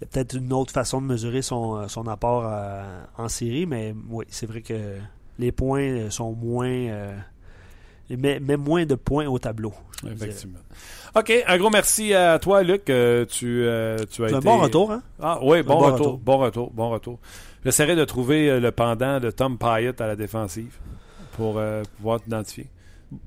[0.00, 2.82] Il y a peut-être une autre façon de mesurer son, euh, son apport euh,
[3.16, 4.96] en série, mais oui, c'est vrai que
[5.38, 7.14] les points sont moins.
[8.10, 9.72] mais, moins de points au tableau.
[10.06, 10.58] Effectivement.
[11.16, 12.84] OK, un gros merci à toi, Luc.
[12.84, 12.90] tu,
[13.28, 14.34] tu as été...
[14.34, 15.02] un bon retour, hein?
[15.20, 17.18] Ah oui, bon, retour, Bon retour, bon retour.
[17.64, 20.76] J'essaierai de trouver le pendant de Tom Pyatt à la défensive
[21.36, 21.60] pour
[21.96, 22.68] pouvoir t'identifier.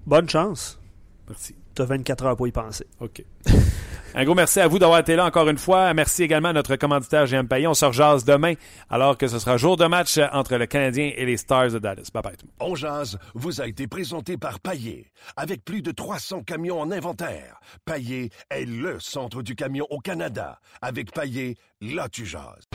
[0.06, 0.80] Bonne chance.
[1.28, 1.56] Merci.
[1.78, 2.88] Tu as 24 heures pour y penser.
[3.00, 3.24] OK.
[4.16, 5.94] Un gros merci à vous d'avoir été là encore une fois.
[5.94, 7.68] Merci également à notre commanditaire GM Payet.
[7.68, 8.54] On se rejase demain
[8.90, 12.10] alors que ce sera jour de match entre le Canadien et les Stars de Dallas.
[12.12, 15.12] Bye bye tout On jase vous a été présenté par Payet.
[15.36, 20.60] Avec plus de 300 camions en inventaire, Payet est le centre du camion au Canada.
[20.82, 22.67] Avec Payet, là tu jases.